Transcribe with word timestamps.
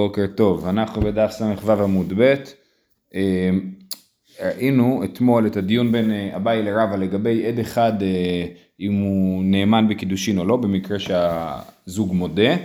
בוקר 0.00 0.26
טוב, 0.34 0.66
אנחנו 0.66 1.02
בדף 1.02 1.30
ס"ו 1.30 1.72
עמוד 1.72 2.12
ב', 2.16 2.34
אה, 3.14 3.50
ראינו 4.44 5.04
אתמול 5.04 5.46
את 5.46 5.56
הדיון 5.56 5.92
בין 5.92 6.10
אה, 6.10 6.36
אביי 6.36 6.62
לרבא 6.62 6.96
לגבי 6.96 7.46
עד 7.46 7.58
אחד 7.58 8.02
אה, 8.02 8.46
אם 8.80 8.92
הוא 8.92 9.44
נאמן 9.44 9.88
בקידושין 9.88 10.38
או 10.38 10.44
לא, 10.44 10.56
במקרה 10.56 10.98
שהזוג 10.98 12.14
מודה, 12.14 12.56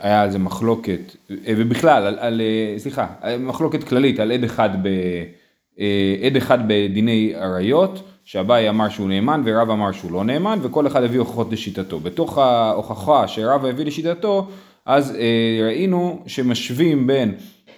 היה 0.00 0.22
על 0.22 0.30
זה 0.30 0.38
מחלוקת, 0.38 1.16
ובכלל, 1.30 2.06
על, 2.06 2.18
על, 2.18 2.40
סליחה, 2.76 3.06
מחלוקת 3.40 3.84
כללית 3.84 4.20
על 4.20 4.32
עד 4.32 4.44
אחד, 4.44 4.70
ב, 4.82 4.88
עד 6.26 6.36
אחד 6.36 6.58
בדיני 6.68 7.32
עריות, 7.34 8.02
שאביי 8.24 8.68
אמר 8.68 8.88
שהוא 8.88 9.08
נאמן 9.08 9.42
ורב 9.44 9.70
אמר 9.70 9.92
שהוא 9.92 10.12
לא 10.12 10.24
נאמן, 10.24 10.58
וכל 10.62 10.86
אחד 10.86 11.02
הביא 11.02 11.18
הוכחות 11.18 11.52
לשיטתו. 11.52 12.00
בתוך 12.00 12.38
ההוכחה 12.38 13.28
שרבא 13.28 13.68
הביא 13.68 13.84
לשיטתו, 13.84 14.48
אז 14.86 15.16
אה, 15.16 15.66
ראינו 15.66 16.22
שמשווים 16.26 17.06
בין 17.06 17.34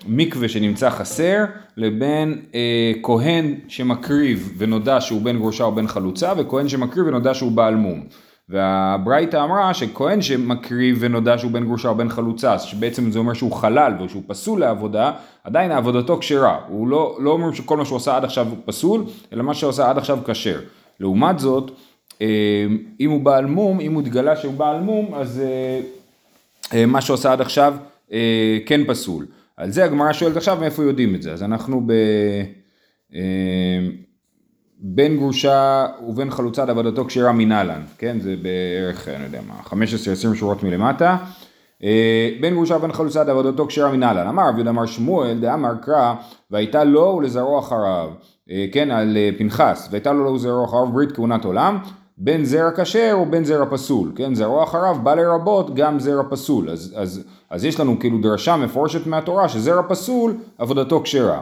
מקווה 0.07 0.49
שנמצא 0.49 0.91
חסר 0.91 1.45
לבין 1.77 2.43
אה, 2.55 2.93
כהן 3.03 3.55
שמקריב 3.69 4.55
ונודע 4.59 5.01
שהוא 5.01 5.23
בן 5.23 5.39
גרושה 5.39 5.65
או 5.65 5.75
בן 5.75 5.87
חלוצה 5.87 6.33
וכהן 6.37 6.69
שמקריב 6.69 7.07
ונודע 7.07 7.35
שהוא 7.35 7.53
בעל 7.53 7.75
מום. 7.75 8.05
והברייתא 8.49 9.45
אמרה 9.45 9.75
שכהן 9.75 10.23
שמקריב 10.23 10.97
ונודע 11.01 11.39
שהוא 11.39 11.51
בן 11.51 11.65
גרושה 11.65 11.89
או 11.89 11.95
בן 11.95 12.09
חלוצה, 12.09 12.59
שבעצם 12.59 13.11
זה 13.11 13.19
אומר 13.19 13.33
שהוא 13.33 13.53
חלל 13.53 13.93
ושהוא 14.05 14.23
פסול 14.27 14.61
לעבודה, 14.61 15.13
עדיין 15.45 15.73
עבודתו 15.73 16.19
כשרה. 16.19 16.59
הוא 16.69 16.89
לא, 16.89 17.17
לא 17.21 17.31
אומר 17.31 17.53
שכל 17.53 17.77
מה 17.77 17.85
שהוא 17.85 17.97
עושה 17.97 18.17
עד 18.17 18.25
עכשיו 18.25 18.47
פסול, 18.65 19.05
אלא 19.33 19.43
מה 19.43 19.55
שהוא 19.55 19.69
עושה 19.69 19.91
עד 19.91 19.99
עכשיו 19.99 20.19
כשר. 20.25 20.61
לעומת 21.01 21.39
זאת, 21.39 21.71
אה, 22.23 22.67
אם 23.01 23.11
הוא 23.11 23.21
בעל 23.21 23.47
מום, 23.47 23.81
אם 23.81 23.95
הוא 23.95 24.03
התגלה 24.03 24.37
שהוא 24.37 24.55
בעל 24.55 24.81
מום, 24.81 25.15
אז 25.15 25.41
אה, 25.41 25.81
מה 26.87 27.01
שעושה 27.01 27.33
עד 27.33 27.41
עכשיו 27.41 27.75
אה, 28.13 28.59
כן 28.67 28.81
פסול. 28.87 29.27
על 29.57 29.71
זה 29.71 29.85
הגמרא 29.85 30.13
שואלת 30.13 30.37
עכשיו 30.37 30.57
מאיפה 30.61 30.83
יודעים 30.83 31.15
את 31.15 31.23
זה. 31.23 31.33
אז 31.33 31.43
אנחנו 31.43 31.83
ב... 31.87 31.93
אה, 33.15 33.21
בן 34.79 35.17
גרושה 35.17 35.87
ובין 36.09 36.31
חלוצה 36.31 36.65
לעבודתו 36.65 37.05
כשירה 37.05 37.33
מנהלן, 37.33 37.83
כן? 37.99 38.21
זה 38.21 38.35
בערך, 38.43 39.09
אני 39.09 39.25
יודע 39.25 39.41
מה, 39.49 39.55
15-20 40.33 40.35
שורות 40.35 40.63
מלמטה. 40.63 41.17
בן 42.41 42.55
גרושה 42.55 42.77
ובן 42.77 42.93
חלוצה 42.93 43.25
לעבודתו 43.25 43.67
כשירה 43.67 43.93
מנהלן. 43.93 44.27
אמר 44.27 44.49
רבי 44.49 44.63
אמר 44.69 44.87
שמואל 44.87 45.39
דאמר 45.41 45.75
קרא 45.83 46.15
והייתה 46.51 46.85
לו 46.85 47.15
ולזרעו 47.19 47.59
אחריו, 47.59 48.11
כן, 48.73 48.91
על 48.91 49.17
פנחס, 49.39 49.89
והייתה 49.91 50.13
לו 50.13 50.33
ולזרעו 50.33 50.65
אחריו 50.65 50.93
ברית 50.93 51.13
כהונת 51.13 51.45
עולם. 51.45 51.79
בין 52.19 52.45
זרע 52.45 52.71
כשר 52.77 53.11
או 53.13 53.27
בין 53.27 53.45
זרע 53.45 53.65
פסול, 53.71 54.13
כן? 54.17 54.35
זרעו 54.35 54.63
אחריו 54.63 54.97
בא 55.03 55.15
לרבות 55.15 55.75
גם 55.75 56.01
זרע 56.01 56.23
פסול. 56.31 56.71
אז, 56.71 56.95
אז, 56.97 57.25
אז 57.51 57.65
יש 57.65 57.81
לנו 57.81 57.99
כאילו 57.99 58.19
דרשה 58.19 58.57
מפורשת 58.57 59.07
מהתורה 59.07 59.49
שזרע 59.49 59.83
פסול 59.89 60.37
עבודתו 60.59 61.01
כשרה. 61.05 61.41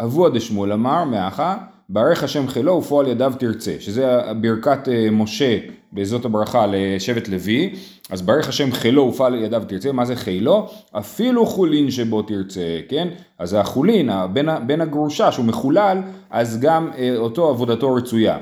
אבוה 0.00 0.30
דשמואל 0.30 0.72
אמר 0.72 1.04
מאחה 1.04 1.56
ברך 1.88 2.22
השם 2.22 2.48
חילו 2.48 2.72
ופועל 2.72 3.08
ידיו 3.08 3.32
תרצה, 3.38 3.74
שזה 3.80 4.20
ברכת 4.40 4.88
אה, 4.88 5.08
משה 5.10 5.58
בזאת 5.92 6.24
הברכה 6.24 6.66
לשבט 6.70 7.28
לוי, 7.28 7.74
אז 8.10 8.22
ברך 8.22 8.48
השם 8.48 8.72
חילו 8.72 9.02
ופועל 9.02 9.34
ידיו 9.34 9.62
תרצה, 9.68 9.92
מה 9.92 10.04
זה 10.04 10.16
חילו? 10.16 10.68
אפילו 10.92 11.46
חולין 11.46 11.90
שבו 11.90 12.22
תרצה, 12.22 12.80
כן? 12.88 13.08
אז 13.38 13.54
החולין, 13.54 14.10
בן 14.66 14.80
הגרושה 14.80 15.32
שהוא 15.32 15.44
מחולל, 15.44 15.98
אז 16.30 16.60
גם 16.60 16.90
אה, 16.98 17.16
אותו 17.16 17.48
עבודתו 17.48 17.94
רצויה. 17.94 18.38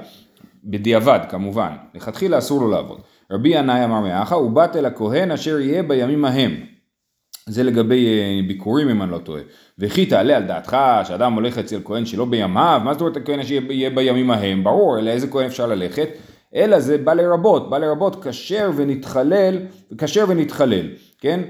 בדיעבד 0.67 1.21
כמובן, 1.29 1.71
לכתחילה 1.95 2.39
אסור 2.39 2.61
לו 2.61 2.71
לעבוד. 2.71 3.01
רבי 3.31 3.49
ינאי 3.49 3.85
אמר 3.85 4.01
מאחה, 4.01 4.37
ובאת 4.37 4.77
אל 4.77 4.87
הכהן 4.87 5.31
אשר 5.31 5.59
יהיה 5.61 5.83
בימים 5.83 6.25
ההם. 6.25 6.55
זה 7.49 7.63
לגבי 7.63 8.07
אה, 8.07 8.41
ביקורים 8.49 8.89
אם 8.89 9.03
אני 9.03 9.11
לא 9.11 9.19
טועה. 9.19 9.43
וכי 9.79 10.07
תעלה 10.07 10.37
על 10.37 10.43
דעתך 10.43 10.77
שאדם 11.05 11.33
הולך 11.33 11.59
אצל 11.59 11.81
כהן 11.85 12.07
שלא 12.07 12.25
בימיו, 12.25 12.81
מה 12.85 12.93
זאת 12.93 13.01
אומרת 13.01 13.17
הכהן 13.17 13.41
אשר 13.41 13.55
יהיה 13.71 13.91
בימים 13.91 14.31
ההם? 14.31 14.65
ברור, 14.65 14.99
לאיזה 14.99 15.29
כהן 15.29 15.47
אפשר 15.47 15.67
ללכת? 15.67 16.09
אלא 16.55 16.81
זה 16.81 16.99
בא 16.99 17.15
לרבות, 17.15 17.71
בא 17.71 17.79
לרבות 17.79 18.25
כשר 18.25 18.71
ונתחלל, 18.77 19.59
כשר 19.99 20.25
ונתחלל, 20.29 20.89
כן? 21.21 21.41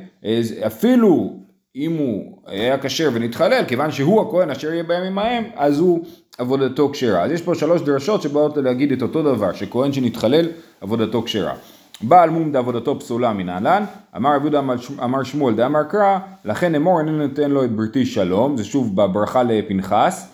אפילו 0.66 1.36
אם 1.76 1.96
הוא 1.96 2.42
היה 2.46 2.78
כשר 2.78 3.10
ונתחלל, 3.12 3.64
כיוון 3.68 3.90
שהוא 3.90 4.22
הכהן 4.22 4.50
אשר 4.50 4.72
יהיה 4.72 4.82
בימים 4.82 5.18
ההם, 5.18 5.44
אז 5.54 5.78
הוא 5.78 6.04
עבודתו 6.38 6.90
כשרה. 6.92 7.22
אז 7.22 7.30
יש 7.30 7.42
פה 7.42 7.54
שלוש 7.54 7.82
דרשות 7.82 8.22
שבאות 8.22 8.56
להגיד 8.56 8.92
את 8.92 9.02
אותו 9.02 9.22
דבר, 9.22 9.52
שכהן 9.52 9.92
שנתחלל, 9.92 10.46
עבודתו 10.80 11.22
כשרה. 11.22 11.54
בעל 12.00 12.30
מום 12.30 12.52
דעבודתו 12.52 12.98
פסולה 12.98 13.32
מנהלן, 13.32 13.84
אמר 14.16 14.34
רב 14.34 14.42
יהודה 14.42 14.62
אמר 15.04 15.22
שמואל 15.22 15.54
דאמר 15.54 15.82
קרא, 15.82 16.18
לכן 16.44 16.74
אמור 16.74 17.00
אינני 17.00 17.18
נותן 17.18 17.50
לו 17.50 17.64
את 17.64 17.72
בריתי 17.72 18.06
שלום, 18.06 18.56
זה 18.56 18.64
שוב 18.64 18.96
בברכה 18.96 19.42
לפנחס, 19.42 20.28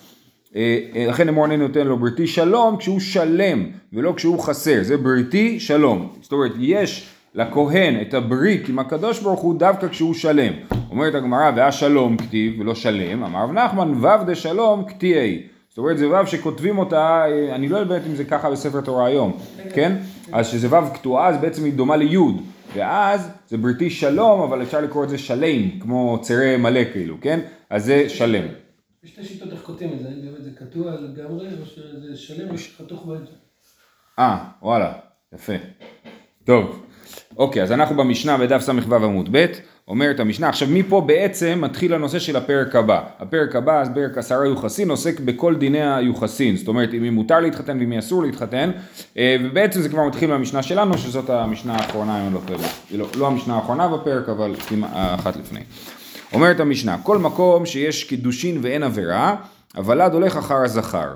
אה, 0.55 0.79
אה, 0.95 1.05
לכן 1.09 1.29
אמור 1.29 1.43
אינני 1.45 1.67
נותן 1.67 1.87
לו 1.87 1.97
בריתי 1.97 2.27
שלום 2.27 2.77
כשהוא 2.77 2.99
שלם 2.99 3.65
ולא 3.93 4.13
כשהוא 4.15 4.39
חסר, 4.39 4.79
זה 4.81 4.97
בריתי 4.97 5.59
שלום. 5.59 6.09
זאת 6.21 6.31
אומרת, 6.31 6.51
יש 6.59 7.09
לכהן 7.35 8.01
את 8.01 8.13
הברית 8.13 8.69
עם 8.69 8.79
הקדוש 8.79 9.19
ברוך 9.19 9.39
הוא 9.39 9.59
דווקא 9.59 9.87
כשהוא 9.87 10.13
שלם. 10.13 10.53
אומרת 10.91 11.15
הגמרא, 11.15 11.51
והשלום 11.55 12.17
כתיב 12.17 12.59
ולא 12.59 12.75
שלם, 12.75 13.23
אמר 13.23 13.43
רב 13.43 13.51
נחמן, 13.51 13.91
וו 13.91 14.23
דשלום 14.27 14.83
כתיעי. 14.87 15.52
זאת 15.73 15.77
אומרת 15.77 15.97
זה 15.97 16.09
וו 16.09 16.27
שכותבים 16.27 16.77
אותה, 16.77 17.25
אני 17.51 17.69
לא 17.69 17.77
יודע 17.77 17.97
אם 18.07 18.15
זה 18.15 18.25
ככה 18.25 18.51
בספר 18.51 18.81
תורה 18.81 19.05
היום, 19.05 19.37
כן? 19.73 19.97
אז 20.31 20.47
שזה 20.47 20.67
וו 20.67 20.93
קטועה, 20.93 21.29
אז 21.29 21.37
בעצם 21.37 21.65
היא 21.65 21.73
דומה 21.73 21.95
ליוד. 21.95 22.41
ואז 22.73 23.29
זה 23.47 23.57
בריתי 23.57 23.89
שלום, 23.89 24.41
אבל 24.41 24.61
אפשר 24.61 24.81
לקרוא 24.81 25.03
את 25.03 25.09
זה 25.09 25.17
שלם, 25.17 25.79
כמו 25.79 26.19
צירי 26.21 26.57
מלא 26.57 26.81
כאילו, 26.91 27.17
כן? 27.21 27.39
אז 27.69 27.85
זה 27.85 28.09
שלם. 28.09 28.47
יש 29.03 29.09
שתי 29.09 29.23
שיטות 29.23 29.51
איך 29.51 29.61
כותבים 29.61 29.93
את 29.93 29.99
זה, 29.99 30.07
האם 30.07 30.21
באמת 30.21 30.43
זה 30.43 30.49
קטוע 30.55 30.91
לגמרי, 30.91 31.47
או 31.61 31.65
שזה 31.65 32.17
שלם 32.17 32.49
או 32.49 32.57
שחתוך 32.57 33.05
באמצע. 33.05 33.31
אה, 34.19 34.45
וואלה, 34.61 34.93
יפה. 35.33 35.53
טוב. 36.43 36.85
אוקיי, 37.37 37.63
אז 37.63 37.71
אנחנו 37.71 37.95
במשנה 37.95 38.37
בדף 38.37 38.61
ס"ו 38.61 38.95
עמוד 38.95 39.29
ב', 39.31 39.45
אומרת 39.87 40.19
המשנה, 40.19 40.49
עכשיו 40.49 40.67
מפה 40.71 41.01
בעצם 41.01 41.59
מתחיל 41.61 41.93
הנושא 41.93 42.19
של 42.19 42.35
הפרק 42.35 42.75
הבא. 42.75 43.01
הפרק 43.19 43.55
הבא, 43.55 43.81
אז 43.81 43.89
פרק 43.93 44.17
עשרה 44.17 44.45
יוחסין, 44.47 44.89
עוסק 44.89 45.19
בכל 45.19 45.55
דיני 45.55 45.95
היוחסין, 45.95 46.57
זאת 46.57 46.67
אומרת 46.67 46.93
אם 46.93 47.13
מותר 47.13 47.39
להתחתן 47.39 47.79
ואם 47.79 47.93
אסור 47.93 48.23
להתחתן, 48.23 48.71
אה, 49.17 49.35
ובעצם 49.43 49.81
זה 49.81 49.89
כבר 49.89 50.07
מתחיל 50.07 50.29
מהמשנה 50.29 50.63
שלנו, 50.63 50.97
שזאת 50.97 51.29
המשנה 51.29 51.75
האחרונה, 51.75 52.21
אם 52.21 52.25
אני 52.25 52.33
לא 52.33 52.39
לא, 52.91 53.07
לא 53.15 53.27
המשנה 53.27 53.55
האחרונה 53.55 53.87
בפרק, 53.87 54.29
אבל 54.29 54.55
אחת 54.93 55.35
לפני. 55.35 55.59
אומרת 56.33 56.59
המשנה, 56.59 56.97
כל 57.03 57.17
מקום 57.17 57.65
שיש 57.65 58.03
קידושין 58.03 58.59
ואין 58.61 58.83
עבירה, 58.83 59.35
הוולד 59.75 60.13
הולך 60.13 60.37
אחר 60.37 60.63
הזכר. 60.63 61.13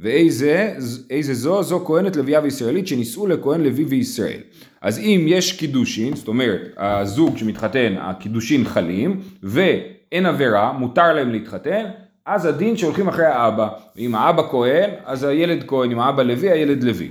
ואיזה 0.00 0.74
איזה 1.10 1.34
זו? 1.34 1.62
זו 1.62 1.84
כהנת 1.86 2.16
לוויה 2.16 2.40
וישראלית 2.42 2.86
שנישאו 2.86 3.26
לכהן 3.26 3.60
לוי 3.60 3.84
וישראל. 3.84 4.40
אז 4.82 4.98
אם 4.98 5.24
יש 5.28 5.52
קידושין, 5.52 6.16
זאת 6.16 6.28
אומרת 6.28 6.60
הזוג 6.76 7.38
שמתחתן, 7.38 7.94
הקידושין 7.98 8.64
חלים, 8.64 9.20
ואין 9.42 10.26
עבירה, 10.26 10.72
מותר 10.72 11.12
להם 11.12 11.30
להתחתן, 11.30 11.84
אז 12.26 12.46
הדין 12.46 12.76
שהולכים 12.76 13.08
אחרי 13.08 13.26
האבא. 13.26 13.68
אם 13.98 14.14
האבא 14.14 14.42
כהן, 14.50 14.90
אז 15.04 15.24
הילד 15.24 15.64
כהן, 15.66 15.90
אם 15.90 15.98
האבא 15.98 16.22
לוי, 16.22 16.50
הילד 16.50 16.84
לוי. 16.84 17.10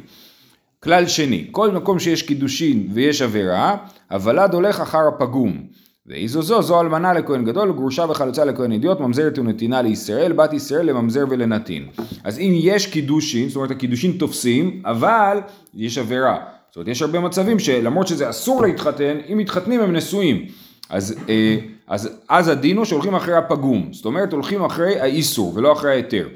כלל 0.83 1.07
שני, 1.07 1.47
כל 1.51 1.71
מקום 1.71 1.99
שיש 1.99 2.21
קידושין 2.21 2.87
ויש 2.93 3.21
עבירה, 3.21 3.77
הוולד 4.11 4.53
הולך 4.53 4.79
אחר 4.81 5.07
הפגום. 5.07 5.63
ואיזו 6.09 6.41
זו, 6.41 6.61
זו 6.61 6.81
אלמנה 6.81 7.13
לכהן 7.13 7.45
גדול, 7.45 7.71
גרושה 7.71 8.05
וחלוצה 8.09 8.45
לכהן 8.45 8.71
אידיוט, 8.71 8.99
ממזרת 8.99 9.39
ונתינה 9.39 9.81
לישראל, 9.81 10.33
בת 10.33 10.53
ישראל 10.53 10.85
לממזר 10.85 11.25
ולנתין. 11.29 11.87
אז 12.23 12.39
אם 12.39 12.53
יש 12.55 12.87
קידושין, 12.87 13.49
זאת 13.49 13.55
אומרת 13.55 13.71
הקידושין 13.71 14.11
תופסים, 14.11 14.81
אבל 14.85 15.37
יש 15.75 15.97
עבירה. 15.97 16.37
זאת 16.67 16.75
אומרת 16.75 16.87
יש 16.87 17.01
הרבה 17.01 17.19
מצבים 17.19 17.59
שלמרות 17.59 18.07
שזה 18.07 18.29
אסור 18.29 18.61
להתחתן, 18.61 19.17
אם 19.31 19.37
מתחתנים 19.37 19.81
הם 19.81 19.95
נשואים. 19.95 20.45
אז, 20.89 21.15
אה, 21.29 21.57
אז, 21.87 22.09
אז 22.29 22.47
הדין 22.47 22.77
הוא 22.77 22.85
שהולכים 22.85 23.15
אחרי 23.15 23.35
הפגום, 23.35 23.89
זאת 23.91 24.05
אומרת 24.05 24.33
הולכים 24.33 24.63
אחרי 24.63 24.99
האיסור 24.99 25.51
ולא 25.55 25.71
אחרי 25.71 25.91
ההיתר. 25.91 26.27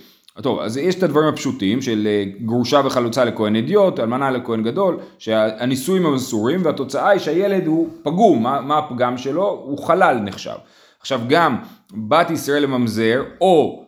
טוב, 0.42 0.60
אז 0.60 0.78
יש 0.78 0.96
את 0.96 1.04
הדברים 1.04 1.28
הפשוטים 1.28 1.82
של 1.82 2.08
אה, 2.08 2.24
גרושה 2.46 2.82
וחלוצה 2.86 3.26
לכהן 3.26 3.56
אדיוט, 3.56 4.00
אלמנה 4.00 4.32
לכהן 4.32 4.64
גדול, 4.64 5.00
שהנישואים 5.18 6.06
הם 6.06 6.14
אסורים 6.14 6.66
והתוצאה 6.66 7.10
היא 7.10 7.20
שהילד 7.20 7.68
הוא 7.68 7.90
פגום, 8.04 8.44
מה, 8.44 8.62
מה 8.62 8.78
הפגם 8.78 9.18
שלו? 9.18 9.50
הוא 9.50 9.78
חלל 9.78 10.20
נחשב. 10.20 10.56
עכשיו 11.00 11.22
גם 11.28 11.58
בת 11.94 12.32
ישראל 12.32 12.64
לממזר 12.64 13.24
או, 13.42 13.86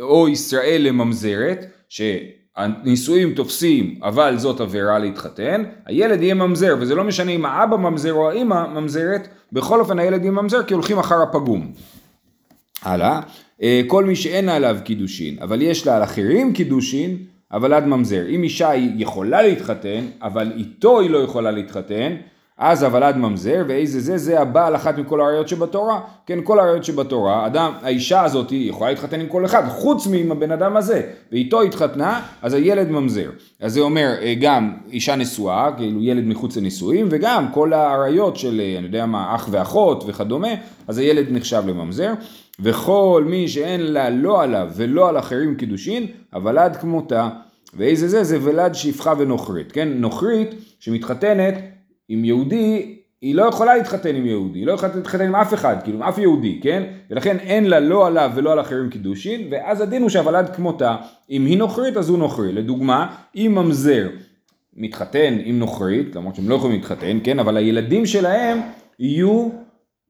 או 0.00 0.28
ישראל 0.28 0.82
לממזרת, 0.82 1.66
שהנישואים 1.88 3.34
תופסים 3.34 4.00
אבל 4.02 4.38
זאת 4.38 4.60
עבירה 4.60 4.98
להתחתן, 4.98 5.64
הילד 5.86 6.22
יהיה 6.22 6.34
ממזר 6.34 6.76
וזה 6.80 6.94
לא 6.94 7.04
משנה 7.04 7.30
אם 7.30 7.44
האבא 7.44 7.76
ממזר 7.76 8.12
או 8.12 8.30
האמא 8.30 8.66
ממזרת, 8.66 9.28
בכל 9.52 9.80
אופן 9.80 9.98
הילד 9.98 10.20
יהיה 10.20 10.32
ממזר 10.32 10.62
כי 10.62 10.74
הולכים 10.74 10.98
אחר 10.98 11.22
הפגום. 11.22 11.72
הלאה. 12.82 13.20
אה, 13.62 13.82
כל 13.86 14.04
מי 14.04 14.16
שאין 14.16 14.48
עליו 14.48 14.76
קידושין, 14.84 15.36
אבל 15.40 15.62
יש 15.62 15.86
לה 15.86 15.96
על 15.96 16.02
אחרים 16.02 16.52
קידושין, 16.52 17.16
אבל 17.52 17.72
עד 17.72 17.86
ממזר. 17.86 18.26
אם 18.28 18.42
אישה 18.42 18.70
היא 18.70 18.90
יכולה 18.96 19.42
להתחתן, 19.42 20.04
אבל 20.22 20.52
איתו 20.56 21.00
היא 21.00 21.10
לא 21.10 21.18
יכולה 21.18 21.50
להתחתן, 21.50 22.16
אז 22.58 22.82
הוולד 22.82 23.16
ממזר, 23.16 23.64
ואיזה 23.68 24.00
זה, 24.00 24.18
זה 24.18 24.40
הבעל 24.40 24.76
אחת 24.76 24.98
מכל 24.98 25.20
האריות 25.20 25.48
שבתורה. 25.48 26.00
כן, 26.26 26.38
כל 26.44 26.58
האריות 26.58 26.84
שבתורה, 26.84 27.46
אדם, 27.46 27.72
האישה 27.82 28.24
הזאת 28.24 28.52
יכולה 28.52 28.90
להתחתן 28.90 29.20
עם 29.20 29.26
כל 29.26 29.44
אחד, 29.44 29.68
חוץ 29.68 30.06
מעם 30.06 30.32
הבן 30.32 30.50
אדם 30.50 30.76
הזה, 30.76 31.02
ואיתו 31.32 31.62
התחתנה, 31.62 32.20
אז 32.42 32.54
הילד 32.54 32.90
ממזר. 32.90 33.30
אז 33.60 33.72
זה 33.72 33.80
אומר 33.80 34.14
אה, 34.22 34.34
גם 34.40 34.76
אישה 34.90 35.16
נשואה, 35.16 35.70
כאילו 35.76 36.02
ילד 36.02 36.24
מחוץ 36.24 36.56
לנישואים, 36.56 37.08
וגם 37.10 37.46
כל 37.52 37.72
האריות 37.72 38.36
של, 38.36 38.60
אה, 38.60 38.78
אני 38.78 38.86
יודע 38.86 39.06
מה, 39.06 39.34
אח 39.34 39.48
ואחות 39.50 40.04
וכדומה, 40.06 40.48
אז 40.88 40.98
הילד 40.98 41.26
נחשב 41.30 41.62
לממזר. 41.66 42.12
וכל 42.60 43.24
מי 43.26 43.48
שאין 43.48 43.80
לה 43.80 44.10
לא 44.10 44.42
עליו 44.42 44.68
ולא 44.76 45.08
על 45.08 45.18
אחרים 45.18 45.54
קידושין, 45.54 46.06
הוולד 46.34 46.76
כמותה. 46.76 47.28
ואיזה 47.74 48.08
זה? 48.08 48.24
זה 48.24 48.38
ולד 48.42 48.74
שפחה 48.74 49.12
ונוכרית, 49.18 49.72
כן? 49.72 49.88
נוכרית 49.94 50.54
שמתחתנת 50.80 51.54
עם 52.08 52.24
יהודי, 52.24 52.94
היא 53.20 53.34
לא 53.34 53.42
יכולה 53.42 53.76
להתחתן 53.76 54.16
עם 54.16 54.26
יהודי, 54.26 54.58
היא 54.58 54.66
לא 54.66 54.72
יכולה 54.72 54.92
להתחתן 54.94 55.26
עם 55.26 55.34
אף 55.34 55.54
אחד, 55.54 55.76
כאילו 55.82 55.98
עם 55.98 56.02
אף 56.02 56.18
יהודי, 56.18 56.60
כן? 56.62 56.82
ולכן 57.10 57.36
אין 57.38 57.64
לה 57.64 57.80
לא 57.80 58.06
עליו 58.06 58.30
ולא 58.34 58.52
על 58.52 58.60
אחרים 58.60 58.90
קידושין, 58.90 59.48
ואז 59.50 59.80
הדין 59.80 60.02
הוא 60.02 60.10
שהוולד 60.10 60.48
כמותה, 60.56 60.96
אם 61.30 61.46
היא 61.46 61.58
נוכרית 61.58 61.96
אז 61.96 62.08
הוא 62.08 62.18
נוכרי. 62.18 62.52
לדוגמה, 62.52 63.16
אם 63.36 63.52
ממזר 63.54 64.08
מתחתן 64.76 65.38
עם 65.44 65.58
נוכרית, 65.58 66.16
למרות 66.16 66.34
שהם 66.34 66.48
לא 66.48 66.54
יכולים 66.54 66.76
להתחתן, 66.76 67.18
כן? 67.24 67.38
אבל 67.38 67.56
הילדים 67.56 68.06
שלהם 68.06 68.58
יהיו 68.98 69.48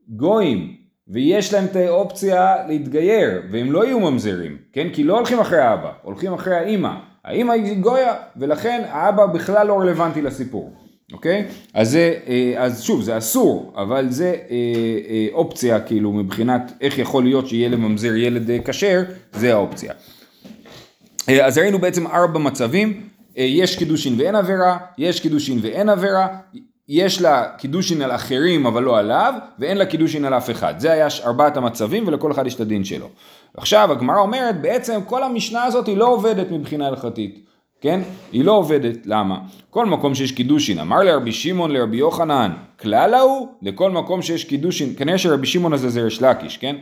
גויים, 0.08 0.74
ויש 1.08 1.54
להם 1.54 1.64
את 1.64 1.76
האופציה 1.76 2.56
להתגייר, 2.68 3.42
והם 3.50 3.72
לא 3.72 3.84
יהיו 3.84 4.00
ממזרים, 4.00 4.56
כן? 4.72 4.88
כי 4.92 5.04
לא 5.04 5.16
הולכים 5.16 5.38
אחרי 5.38 5.58
האבא, 5.58 5.92
הולכים 6.02 6.32
אחרי 6.32 6.56
האימא. 6.56 6.90
האימא 7.24 7.52
היא 7.52 7.78
גויה, 7.80 8.14
ולכן 8.36 8.82
האבא 8.88 9.26
בכלל 9.26 9.66
לא 9.66 9.80
רלוונטי 9.80 10.22
לסיפור, 10.22 10.72
אוקיי? 11.12 11.44
אז, 11.74 11.90
זה, 11.90 12.14
אה, 12.26 12.54
אז 12.64 12.82
שוב, 12.82 13.02
זה 13.02 13.18
אסור, 13.18 13.72
אבל 13.76 14.06
זה 14.10 14.26
אה, 14.26 14.56
אה, 15.10 15.26
אופציה, 15.32 15.80
כאילו, 15.80 16.12
מבחינת 16.12 16.72
איך 16.80 16.98
יכול 16.98 17.24
להיות 17.24 17.48
שיהיה 17.48 17.68
לממזר 17.68 18.14
ילד 18.14 18.50
כשר, 18.64 19.02
זה 19.32 19.52
האופציה. 19.52 19.92
אז 21.42 21.58
ראינו 21.58 21.78
בעצם 21.78 22.06
ארבע 22.06 22.38
מצבים, 22.38 23.00
יש 23.36 23.76
קידושין 23.76 24.14
ואין 24.18 24.34
עבירה, 24.34 24.78
יש 24.98 25.20
קידושין 25.20 25.58
ואין 25.62 25.88
עבירה, 25.88 26.28
יש 26.88 27.22
לה 27.22 27.44
קידושין 27.58 28.02
על 28.02 28.10
אחרים 28.10 28.66
אבל 28.66 28.82
לא 28.82 28.98
עליו, 28.98 29.34
ואין 29.58 29.76
לה 29.76 29.86
קידושין 29.86 30.24
על 30.24 30.34
אף 30.34 30.50
אחד. 30.50 30.74
זה 30.78 30.92
היה 30.92 31.08
ארבעת 31.24 31.56
המצבים 31.56 32.08
ולכל 32.08 32.32
אחד 32.32 32.46
יש 32.46 32.54
את 32.54 32.60
הדין 32.60 32.84
שלו. 32.84 33.08
עכשיו 33.56 33.92
הגמרא 33.92 34.18
אומרת 34.18 34.60
בעצם 34.60 35.00
כל 35.06 35.22
המשנה 35.22 35.64
הזאת 35.64 35.86
היא 35.86 35.96
לא 35.96 36.08
עובדת 36.08 36.50
מבחינה 36.50 36.86
הלכתית, 36.86 37.47
כן? 37.80 38.00
היא 38.32 38.44
לא 38.44 38.52
עובדת, 38.52 39.06
למה? 39.06 39.38
כל 39.70 39.86
מקום 39.86 40.14
שיש 40.14 40.32
קידושין, 40.32 40.78
אמר 40.78 40.98
לרבי 41.02 41.32
שמעון 41.32 41.70
לרבי 41.70 41.96
יוחנן, 41.96 42.52
כלל 42.80 43.14
ההוא, 43.14 43.48
לכל 43.62 43.90
מקום 43.90 44.22
שיש 44.22 44.44
קידושין, 44.44 44.94
כנראה 44.96 45.18
שרבי 45.18 45.46
שמעון 45.46 45.72
הזה 45.72 45.88
זה 45.88 46.02
ריש 46.02 46.22
לקיש, 46.22 46.56
כן? 46.56 46.76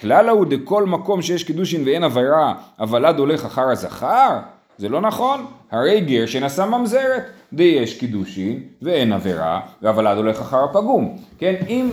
כלל 0.00 0.28
ההוא 0.28 0.46
דכל 0.46 0.86
מקום 0.86 1.22
שיש 1.22 1.44
קידושין 1.44 1.82
ואין 1.84 2.04
עבירה, 2.04 2.54
הוולד 2.78 3.18
הולך 3.18 3.44
אחר 3.44 3.70
הזכר? 3.70 4.38
זה 4.78 4.88
לא 4.88 5.00
נכון, 5.00 5.46
הרי 5.70 6.00
גר 6.00 6.26
שנשא 6.26 6.66
ממזרת, 6.66 7.22
די 7.52 7.78
יש 7.82 7.98
קידושין 7.98 8.60
ואין 8.82 9.12
עבירה, 9.12 9.60
והוולד 9.82 10.16
הולך 10.16 10.40
אחר 10.40 10.64
הפגום, 10.64 11.16
כן? 11.38 11.54
אם 11.68 11.90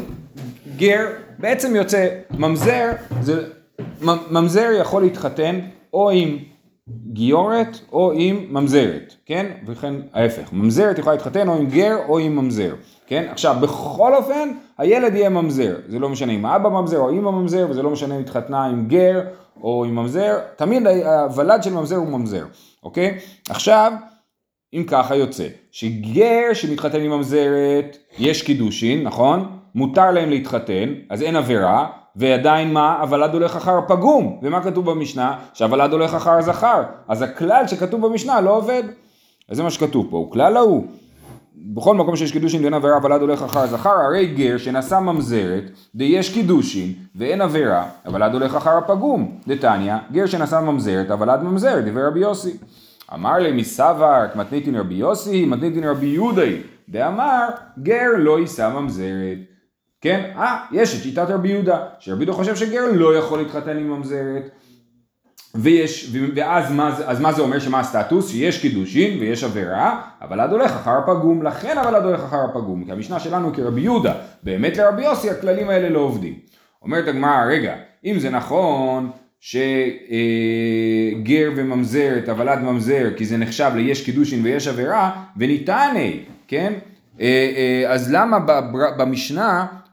גר 0.77 1.07
בעצם 1.39 1.75
יוצא 1.75 2.07
ממזר, 2.37 2.91
זה, 3.21 3.43
ממזר 4.31 4.69
יכול 4.79 5.03
להתחתן 5.03 5.59
או 5.93 6.09
עם 6.09 6.37
גיורת 6.89 7.79
או 7.91 8.11
עם 8.11 8.45
ממזרת, 8.49 9.15
כן? 9.25 9.51
וכן 9.65 9.93
ההפך, 10.13 10.53
ממזרת 10.53 10.99
יכולה 10.99 11.15
להתחתן 11.15 11.47
או 11.47 11.55
עם 11.55 11.69
גר 11.69 11.97
או 12.07 12.19
עם 12.19 12.35
ממזר, 12.35 12.75
כן? 13.07 13.27
עכשיו 13.31 13.55
בכל 13.61 14.15
אופן 14.15 14.49
הילד 14.77 15.15
יהיה 15.15 15.29
ממזר, 15.29 15.75
זה 15.87 15.99
לא 15.99 16.09
משנה 16.09 16.31
אם 16.31 16.45
האבא 16.45 16.69
ממזר 16.69 16.99
או 16.99 17.09
אמא 17.09 17.31
ממזר 17.31 17.67
וזה 17.69 17.83
לא 17.83 17.89
משנה 17.89 18.15
אם 18.15 18.21
התחתנה 18.21 18.65
עם 18.65 18.87
גר 18.87 19.21
או 19.61 19.85
עם 19.85 19.95
ממזר, 19.95 20.39
תמיד 20.55 20.87
הוולד 20.87 21.63
של 21.63 21.73
ממזר 21.73 21.95
הוא 21.95 22.07
ממזר, 22.07 22.45
אוקיי? 22.83 23.17
עכשיו, 23.49 23.93
אם 24.73 24.83
ככה 24.87 25.15
יוצא, 25.15 25.47
שגר 25.71 26.53
שמתחתן 26.53 27.01
עם 27.01 27.11
ממזרת, 27.11 27.97
יש 28.19 28.41
קידושין, 28.41 29.03
נכון? 29.03 29.57
מותר 29.75 30.11
להם 30.11 30.29
להתחתן, 30.29 30.93
אז 31.09 31.21
אין 31.21 31.35
עבירה, 31.35 31.87
ועדיין 32.15 32.73
מה? 32.73 33.01
הוולד 33.01 33.33
הולך 33.33 33.55
אחר 33.55 33.79
פגום. 33.87 34.39
ומה 34.43 34.63
כתוב 34.63 34.91
במשנה? 34.91 35.37
שהוולד 35.53 35.93
הולך 35.93 36.13
אחר 36.13 36.41
זכר. 36.41 36.83
אז 37.07 37.21
הכלל 37.21 37.67
שכתוב 37.67 38.07
במשנה 38.07 38.41
לא 38.41 38.57
עובד. 38.57 38.83
אז 39.49 39.57
זה 39.57 39.63
מה 39.63 39.71
שכתוב 39.71 40.07
פה, 40.09 40.17
וכללא 40.17 40.57
הוא. 40.57 40.85
בכל 41.73 41.95
מקום 41.95 42.15
שיש 42.15 42.31
קידושין 42.31 42.61
ואין 42.61 42.73
עבירה 42.73 42.95
הוולד 42.95 43.21
הולך 43.21 43.43
אחר 43.43 43.67
זכר, 43.67 43.89
הרי 43.89 44.25
גר 44.25 44.57
שנשא 44.57 44.99
ממזרת, 44.99 45.63
דיש 45.95 46.33
קידושין 46.33 46.93
ואין 47.15 47.41
עבירה, 47.41 47.85
הוולד 48.05 48.33
הולך 48.33 48.55
אחר 48.55 48.77
הפגום. 48.77 49.39
דתניא, 49.47 49.95
גר 50.11 50.25
שנשא 50.25 50.61
ממזרת, 50.61 51.11
הוולד 51.11 51.43
ממזר, 51.43 51.65
דברי 51.65 51.83
רבי 51.95 52.19
יוסי. 52.19 52.57
אמר 53.13 53.33
ליה 53.33 53.51
מי 53.51 53.72
סברת, 53.72 54.25
מתניתין 54.35 54.75
רבי 54.75 54.95
יוסי, 54.95 55.45
מתניתין 55.45 55.83
רבי 55.83 56.05
יהודה 56.05 56.36
היא, 56.36 56.61
דאמר, 56.89 57.47
גר 57.79 58.09
לא 58.17 58.39
יישא 58.39 58.71
ממזרת. 58.79 59.54
כן? 60.01 60.31
אה, 60.35 60.65
יש 60.71 60.97
את 60.97 61.03
שיטת 61.03 61.25
רבי 61.29 61.49
יהודה, 61.49 61.79
שרבי 61.99 62.23
יהודה 62.23 62.33
חושב 62.33 62.55
שגר 62.55 62.85
לא 62.93 63.17
יכול 63.17 63.39
להתחתן 63.39 63.77
עם 63.77 63.89
ממזרת. 63.89 64.49
ויש, 65.55 66.15
ואז 66.35 66.71
מה, 66.71 66.97
אז 67.05 67.19
מה 67.19 67.33
זה 67.33 67.41
אומר 67.41 67.59
שמה 67.59 67.79
הסטטוס? 67.79 68.29
שיש 68.29 68.61
קידושין 68.61 69.19
ויש 69.19 69.43
עבירה, 69.43 70.01
אבל 70.21 70.39
עד 70.39 70.51
הולך 70.51 70.71
אחר 70.71 70.91
הפגום, 70.91 71.43
לכן 71.43 71.77
אבל 71.77 71.95
עד 71.95 72.03
הולך 72.03 72.23
אחר 72.23 72.41
הפגום, 72.49 72.85
כי 72.85 72.91
המשנה 72.91 73.19
שלנו 73.19 73.53
כרבי 73.53 73.81
יהודה, 73.81 74.13
באמת 74.43 74.77
לרבי 74.77 75.03
יוסי 75.03 75.29
הכללים 75.29 75.69
האלה 75.69 75.89
לא 75.89 75.99
עובדים. 75.99 76.33
אומרת 76.81 77.07
הגמרא, 77.07 77.45
רגע, 77.45 77.75
אם 78.05 78.19
זה 78.19 78.29
נכון 78.29 79.11
שגר 79.39 79.61
וממזרת, 81.55 82.29
אבל 82.29 82.49
עד 82.49 82.63
ממזר, 82.63 83.07
כי 83.17 83.25
זה 83.25 83.37
נחשב 83.37 83.71
ליש 83.75 84.05
קידושין 84.05 84.43
ויש 84.43 84.67
עבירה, 84.67 85.23
וניתני, 85.37 86.19
כן? 86.47 86.73
אה, 87.21 87.51
אה, 87.55 87.93
אז 87.93 88.13
למה 88.13 88.39
במשנה 88.97 89.65
אה, 89.71 89.84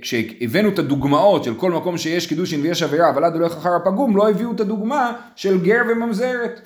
כשהבאנו 0.00 0.68
את 0.68 0.78
הדוגמאות 0.78 1.44
של 1.44 1.54
כל 1.54 1.70
מקום 1.70 1.98
שיש 1.98 2.26
קידושין 2.26 2.60
ויש 2.60 2.82
עבירה 2.82 3.10
אבל 3.10 3.24
עד 3.24 3.34
הולך 3.34 3.56
אחר 3.56 3.74
הפגום 3.74 4.16
לא 4.16 4.30
הביאו 4.30 4.52
את 4.52 4.60
הדוגמה 4.60 5.12
של 5.36 5.60
גר 5.64 5.82
וממזרת 5.88 6.60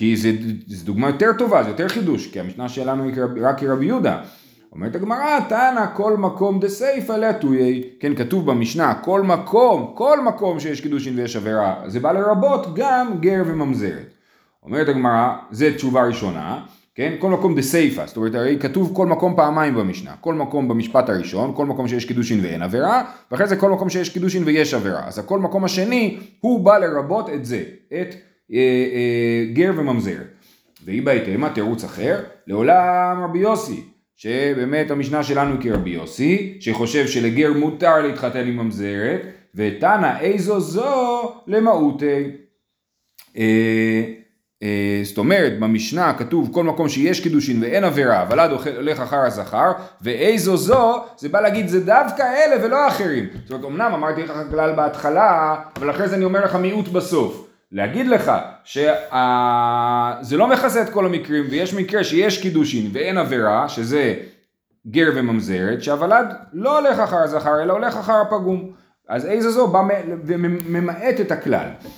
כי 0.00 0.16
זו 0.16 0.28
דוגמה 0.84 1.06
יותר 1.06 1.32
טובה, 1.38 1.62
זה 1.62 1.68
יותר 1.68 1.88
חידוש, 1.88 2.26
כי 2.26 2.40
המשנה 2.40 2.68
שלנו 2.68 3.04
היא 3.04 3.14
רק 3.42 3.60
כרבי 3.60 3.86
יהודה. 3.86 4.22
אומרת 4.72 4.94
הגמרא, 4.94 5.40
תנא 5.48 5.86
כל 5.94 6.16
מקום 6.16 6.60
דסייפא 6.60 7.12
להטויי, 7.12 7.82
כן 8.00 8.14
כתוב 8.14 8.50
במשנה, 8.50 8.94
כל 8.94 9.22
מקום, 9.22 9.92
כל 9.94 10.20
מקום 10.20 10.60
שיש 10.60 10.80
קידושין 10.80 11.18
ויש 11.18 11.36
עבירה, 11.36 11.82
זה 11.86 12.00
בא 12.00 12.12
לרבות 12.12 12.74
גם 12.74 13.20
גר 13.20 13.42
וממזרת. 13.46 14.14
אומרת 14.62 14.88
הגמרא, 14.88 15.36
זה 15.50 15.74
תשובה 15.76 16.02
ראשונה, 16.02 16.60
כן? 16.94 17.16
כל 17.18 17.30
מקום 17.30 17.54
דה 17.54 17.62
סייפה, 17.62 18.06
זאת 18.06 18.16
אומרת 18.16 18.34
הרי 18.34 18.58
כתוב 18.60 18.92
כל 18.96 19.06
מקום 19.06 19.36
פעמיים 19.36 19.74
במשנה, 19.74 20.14
כל 20.20 20.34
מקום 20.34 20.68
במשפט 20.68 21.08
הראשון, 21.08 21.52
כל 21.56 21.66
מקום 21.66 21.88
שיש 21.88 22.04
קידושין 22.04 22.40
ואין 22.42 22.62
עבירה, 22.62 23.04
ואחרי 23.30 23.46
זה 23.46 23.56
כל 23.56 23.70
מקום 23.70 23.90
שיש 23.90 24.08
קידושין 24.08 24.42
ויש 24.46 24.74
עבירה, 24.74 25.06
אז 25.06 25.18
הכל 25.18 25.38
מקום 25.38 25.64
השני 25.64 26.18
הוא 26.40 26.64
בא 26.64 26.78
לרבות 26.78 27.30
את 27.30 27.44
זה, 27.44 27.64
את 27.88 28.14
אה, 28.52 28.58
אה, 28.94 29.44
גר 29.52 29.72
וממזר. 29.76 30.18
והיא 30.84 31.02
בהתאמה 31.02 31.50
תירוץ 31.50 31.84
אחר, 31.84 32.20
לעולם 32.46 33.20
רבי 33.24 33.38
יוסי, 33.38 33.82
שבאמת 34.16 34.90
המשנה 34.90 35.22
שלנו 35.22 35.56
כרבי 35.62 35.90
יוסי, 35.90 36.56
שחושב 36.60 37.06
שלגר 37.06 37.52
מותר 37.52 38.00
להתחתן 38.02 38.46
עם 38.46 38.56
ממזרת, 38.56 39.20
ותנא 39.54 40.20
איזו 40.20 40.60
זו 40.60 41.32
למהותי. 41.46 42.24
אה, 43.36 44.04
זאת 45.04 45.18
אומרת 45.18 45.58
במשנה 45.58 46.12
כתוב 46.12 46.50
כל 46.52 46.64
מקום 46.64 46.88
שיש 46.88 47.20
קידושין 47.20 47.62
ואין 47.62 47.84
עבירה 47.84 48.26
ולד 48.30 48.50
הולך 48.76 49.00
אחר 49.00 49.16
הזכר 49.16 49.72
ואיזו 50.02 50.56
זו 50.56 51.04
זה 51.18 51.28
בא 51.28 51.40
להגיד 51.40 51.68
זה 51.68 51.84
דווקא 51.84 52.22
אלה 52.22 52.66
ולא 52.66 52.88
אחרים 52.88 53.26
זאת 53.44 53.50
אומרת 53.50 53.64
אמנם 53.64 53.94
אמרתי 53.94 54.22
לך 54.22 54.32
כלל 54.50 54.72
בהתחלה 54.72 55.56
אבל 55.76 55.90
אחרי 55.90 56.08
זה 56.08 56.16
אני 56.16 56.24
אומר 56.24 56.44
לך 56.44 56.54
מיעוט 56.54 56.88
בסוף. 56.88 57.46
להגיד 57.72 58.06
לך 58.06 58.32
שזה 58.64 60.36
לא 60.36 60.46
מכסה 60.46 60.82
את 60.82 60.90
כל 60.90 61.06
המקרים 61.06 61.44
ויש 61.50 61.74
מקרה 61.74 62.04
שיש 62.04 62.42
קידושין 62.42 62.90
ואין 62.92 63.18
עבירה 63.18 63.68
שזה 63.68 64.14
גר 64.86 65.12
וממזרת 65.14 65.82
שהוולד 65.82 66.34
לא 66.52 66.78
הולך 66.78 66.98
אחר 66.98 67.16
הזכר 67.16 67.62
אלא 67.62 67.72
הולך 67.72 67.96
אחר 67.96 68.20
הפגום. 68.20 68.70
אז 69.08 69.26
איזו 69.26 69.50
זו 69.50 69.68
בא 69.68 69.82
וממעט 70.24 71.20
את 71.20 71.32
הכלל. 71.32 71.68
אה, 71.84 71.90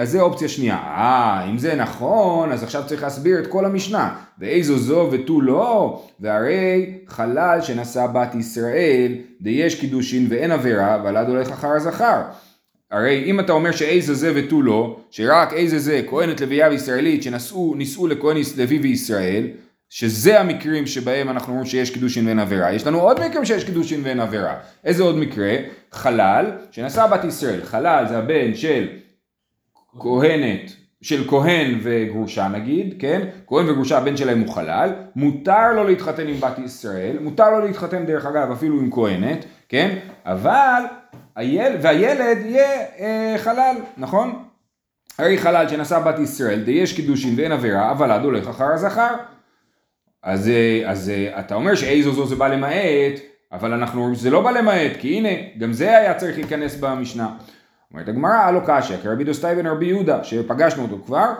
אז 0.00 0.10
זה 0.10 0.20
אופציה 0.20 0.48
שנייה. 0.48 0.76
אה, 0.76 1.46
אם 1.50 1.58
זה 1.58 1.74
נכון, 1.74 2.52
אז 2.52 2.62
עכשיו 2.62 2.82
צריך 2.86 3.02
להסביר 3.02 3.38
את 3.38 3.46
כל 3.46 3.64
המשנה. 3.64 4.14
ואיזו 4.38 4.78
זו 4.78 5.08
ותו 5.12 5.40
לא, 5.40 6.02
והרי 6.20 6.94
חלל 7.08 7.58
שנשא 7.62 8.06
בת 8.06 8.34
ישראל, 8.34 9.12
דיש 9.40 9.80
קידושין 9.80 10.26
ואין 10.30 10.50
עבירה, 10.50 11.02
ולד 11.04 11.28
הולך 11.28 11.50
אחר 11.50 11.68
הזכר. 11.68 12.22
הרי 12.90 13.24
אם 13.26 13.40
אתה 13.40 13.52
אומר 13.52 13.72
שאיזה 13.72 14.14
זה 14.14 14.32
ותו 14.34 14.62
לא, 14.62 15.00
שרק 15.10 15.52
איזה 15.52 15.78
זה 15.78 16.02
כהנת 16.10 16.40
לוויה 16.40 16.68
וישראלית 16.68 17.22
שנישאו 17.22 18.06
לכהן 18.06 18.36
לוי 18.56 18.78
וישראל, 18.78 19.46
שזה 19.90 20.40
המקרים 20.40 20.86
שבהם 20.86 21.28
אנחנו 21.28 21.52
אומרים 21.52 21.66
שיש 21.66 21.90
קידושין 21.90 22.26
ואין 22.26 22.38
עבירה. 22.38 22.72
יש 22.72 22.86
לנו 22.86 23.00
עוד 23.00 23.26
מקרים 23.26 23.44
שיש 23.44 23.64
קידושין 23.64 24.00
ואין 24.04 24.20
עבירה. 24.20 24.54
איזה 24.84 25.02
עוד 25.02 25.16
מקרה? 25.16 25.56
חלל 25.92 26.50
שנשא 26.70 27.06
בת 27.06 27.24
ישראל. 27.24 27.60
חלל 27.64 28.04
זה 28.08 28.18
הבן 28.18 28.54
של 28.54 28.88
כהנת, 29.98 30.72
של 31.02 31.28
כהן 31.28 31.78
וגרושה 31.82 32.48
נגיד, 32.48 32.94
כן? 32.98 33.28
כהן 33.46 33.70
וגרושה 33.70 33.98
הבן 33.98 34.16
שלהם 34.16 34.40
הוא 34.40 34.54
חלל. 34.54 34.92
מותר 35.16 35.72
לו 35.72 35.84
להתחתן 35.84 36.28
עם 36.28 36.40
בת 36.40 36.58
ישראל. 36.58 37.16
מותר 37.20 37.50
לו 37.50 37.66
להתחתן 37.66 38.06
דרך 38.06 38.26
אגב 38.26 38.50
אפילו 38.50 38.80
עם 38.80 38.90
כהנת, 38.90 39.44
כן? 39.68 39.98
אבל, 40.24 40.82
היל, 41.36 41.72
והילד 41.82 42.38
יהיה 42.44 42.84
אה, 42.98 43.34
חלל, 43.38 43.76
נכון? 43.96 44.42
הרי 45.18 45.38
חלל 45.38 45.68
שנשא 45.68 45.98
בת 45.98 46.18
ישראל, 46.18 46.62
דיש 46.62 46.92
קידושין 46.92 47.34
ואין 47.36 47.52
עבירה, 47.52 47.90
אבל 47.90 48.10
עד 48.10 48.24
הולך 48.24 48.48
אחר 48.48 48.72
הזכר. 48.72 49.14
אז, 50.22 50.48
אה, 50.48 50.82
אז 50.90 51.10
אה, 51.10 51.40
אתה 51.40 51.54
אומר 51.54 51.74
שאיזו 51.74 52.12
זו 52.12 52.26
זה 52.26 52.36
בא 52.36 52.48
למעט, 52.48 53.20
אבל 53.52 53.72
אנחנו 53.72 54.14
שזה 54.14 54.30
לא 54.30 54.42
בא 54.42 54.50
למעט, 54.50 54.92
כי 54.98 55.16
הנה, 55.16 55.28
גם 55.58 55.72
זה 55.72 55.98
היה 55.98 56.14
צריך 56.14 56.38
להיכנס 56.38 56.76
במשנה. 56.76 57.28
אומרת 57.92 58.08
הגמרא, 58.08 58.32
הלא 58.32 58.60
קשיא, 58.66 58.96
כרבי 59.02 59.24
דוסטאי 59.24 59.54
בן 59.54 59.66
רבי 59.66 59.86
יהודה, 59.86 60.24
שפגשנו 60.24 60.82
אותו 60.82 60.98
כבר, 61.06 61.32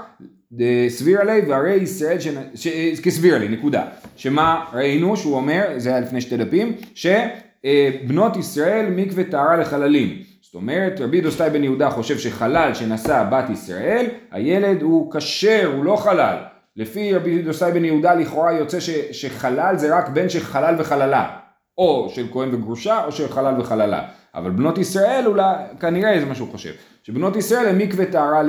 סביר 0.89 1.21
עלי 1.21 1.41
והרי 1.49 1.75
ישראל, 1.75 2.21
ש... 2.21 2.29
ש... 2.55 2.69
כסביר 3.01 3.35
עלי, 3.35 3.49
נקודה. 3.49 3.85
שמה 4.17 4.65
ראינו, 4.73 5.17
שהוא 5.17 5.37
אומר, 5.37 5.69
זה 5.77 5.89
היה 5.89 6.01
לפני 6.01 6.21
שתי 6.21 6.37
דפים, 6.37 6.77
שבנות 6.95 8.37
ישראל 8.37 8.87
מקווה 8.91 9.25
טהרה 9.25 9.57
לחללים. 9.57 10.23
זאת 10.43 10.55
אומרת, 10.55 11.01
רבי 11.01 11.21
דוסטאי 11.21 11.51
בן 11.51 11.65
יהודה 11.65 11.91
חושב 11.91 12.19
שחלל 12.19 12.75
שנשא 12.75 13.25
בת 13.31 13.51
ישראל, 13.51 14.07
הילד 14.31 14.83
הוא 14.83 15.13
כשר, 15.13 15.73
הוא 15.77 15.85
לא 15.85 15.97
חלל. 15.97 16.37
לפי 16.77 17.15
רבי 17.15 17.43
דוסאי 17.43 17.73
בן 17.73 17.85
יהודה 17.85 18.15
לכאורה 18.15 18.53
יוצא 18.53 18.81
ש, 18.81 18.91
שחלל 18.91 19.77
זה 19.77 19.97
רק 19.99 20.09
בן 20.09 20.29
של 20.29 20.41
חלל 20.41 20.75
וחללה, 20.79 21.29
או 21.79 22.09
של 22.15 22.27
כהן 22.33 22.55
וגרושה 22.55 23.05
או 23.05 23.13
של 23.13 23.29
חלל 23.29 23.61
וחללה, 23.61 24.03
אבל 24.37 24.51
בנות 24.51 24.79
ישראל 24.79 25.27
אולי, 25.27 25.55
כנראה 25.81 26.21
זה 26.21 26.27
מה 26.27 26.35
שהוא 26.35 26.49
חושב, 26.53 26.73
שבנות 27.03 27.37
ישראל 27.37 27.67
הם 27.67 27.79
מקווה 27.79 28.07
טהרה 28.07 28.43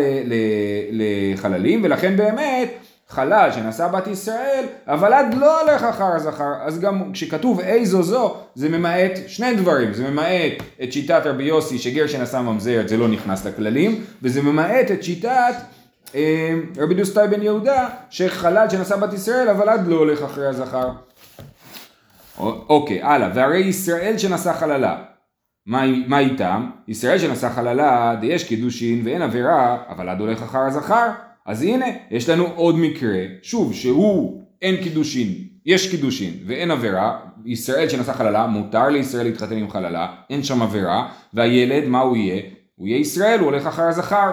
לחללים 0.91 1.81
ולכן 1.83 2.17
באמת 2.17 2.69
חלל 3.09 3.49
שנשא 3.51 3.87
בת 3.87 4.07
ישראל, 4.07 4.65
אבל 4.87 5.13
עד 5.13 5.33
לא 5.33 5.61
הולך 5.61 5.83
אחר 5.83 6.05
הזכר, 6.15 6.53
אז 6.61 6.79
גם 6.79 7.13
כשכתוב 7.13 7.59
איזו 7.59 8.03
זו, 8.03 8.35
זה 8.55 8.69
ממעט 8.69 9.11
שני 9.27 9.55
דברים, 9.55 9.93
זה 9.93 10.09
ממעט 10.09 10.51
את 10.83 10.93
שיטת 10.93 11.21
רבי 11.25 11.43
יוסי 11.43 11.77
שגר 11.77 12.07
שנשא 12.07 12.37
ממזרת 12.37 12.89
זה 12.89 12.97
לא 12.97 13.07
נכנס 13.07 13.45
לכללים, 13.45 14.03
וזה 14.21 14.41
ממעט 14.41 14.91
את 14.91 15.03
שיטת 15.03 15.55
אה, 16.15 16.53
רבי 16.77 16.95
דוסטאי 16.95 17.27
בן 17.27 17.41
יהודה, 17.41 17.89
שחלל 18.09 18.69
שנשא 18.69 18.95
בת 18.95 19.13
ישראל, 19.13 19.49
הוולד 19.49 19.87
לא 19.87 19.95
הולך 19.95 20.23
אחרי 20.23 20.47
הזכר. 20.47 20.89
אוקיי, 22.39 23.01
הלאה, 23.01 23.29
והרי 23.33 23.59
ישראל 23.59 24.17
שנשא 24.17 24.53
חללה, 24.53 24.97
מה, 25.67 26.19
איתם? 26.19 26.69
ישראל 26.87 27.19
שנשא 27.19 27.49
חללה, 27.49 28.15
דיש 28.19 28.43
קידושין 28.43 29.01
ואין 29.03 29.21
עבירה, 29.21 29.77
הוולד 29.89 30.19
הולך 30.19 30.43
אחר 30.43 30.59
הזכר. 30.59 31.07
אז 31.45 31.61
הנה, 31.61 31.85
יש 32.11 32.29
לנו 32.29 32.45
עוד 32.55 32.75
מקרה, 32.77 33.23
שוב, 33.41 33.73
שהוא 33.73 34.43
אין 34.61 34.83
קידושין, 34.83 35.27
יש 35.65 35.91
קידושין 35.91 36.33
ואין 36.45 36.71
עבירה, 36.71 37.19
ישראל 37.45 37.89
שנשא 37.89 38.13
חללה, 38.13 38.47
מותר 38.47 38.89
לישראל 38.89 39.25
להתחתן 39.25 39.57
עם 39.57 39.69
חללה, 39.69 40.07
אין 40.29 40.43
שם 40.43 40.61
עבירה, 40.61 41.09
והילד, 41.33 41.87
מה 41.87 41.99
הוא 41.99 42.17
יהיה? 42.17 42.41
הוא 42.75 42.87
יהיה 42.87 42.99
ישראל, 42.99 43.39
הוא 43.39 43.45
הולך 43.45 43.67
אחר 43.67 43.83
הזכר. 43.83 44.31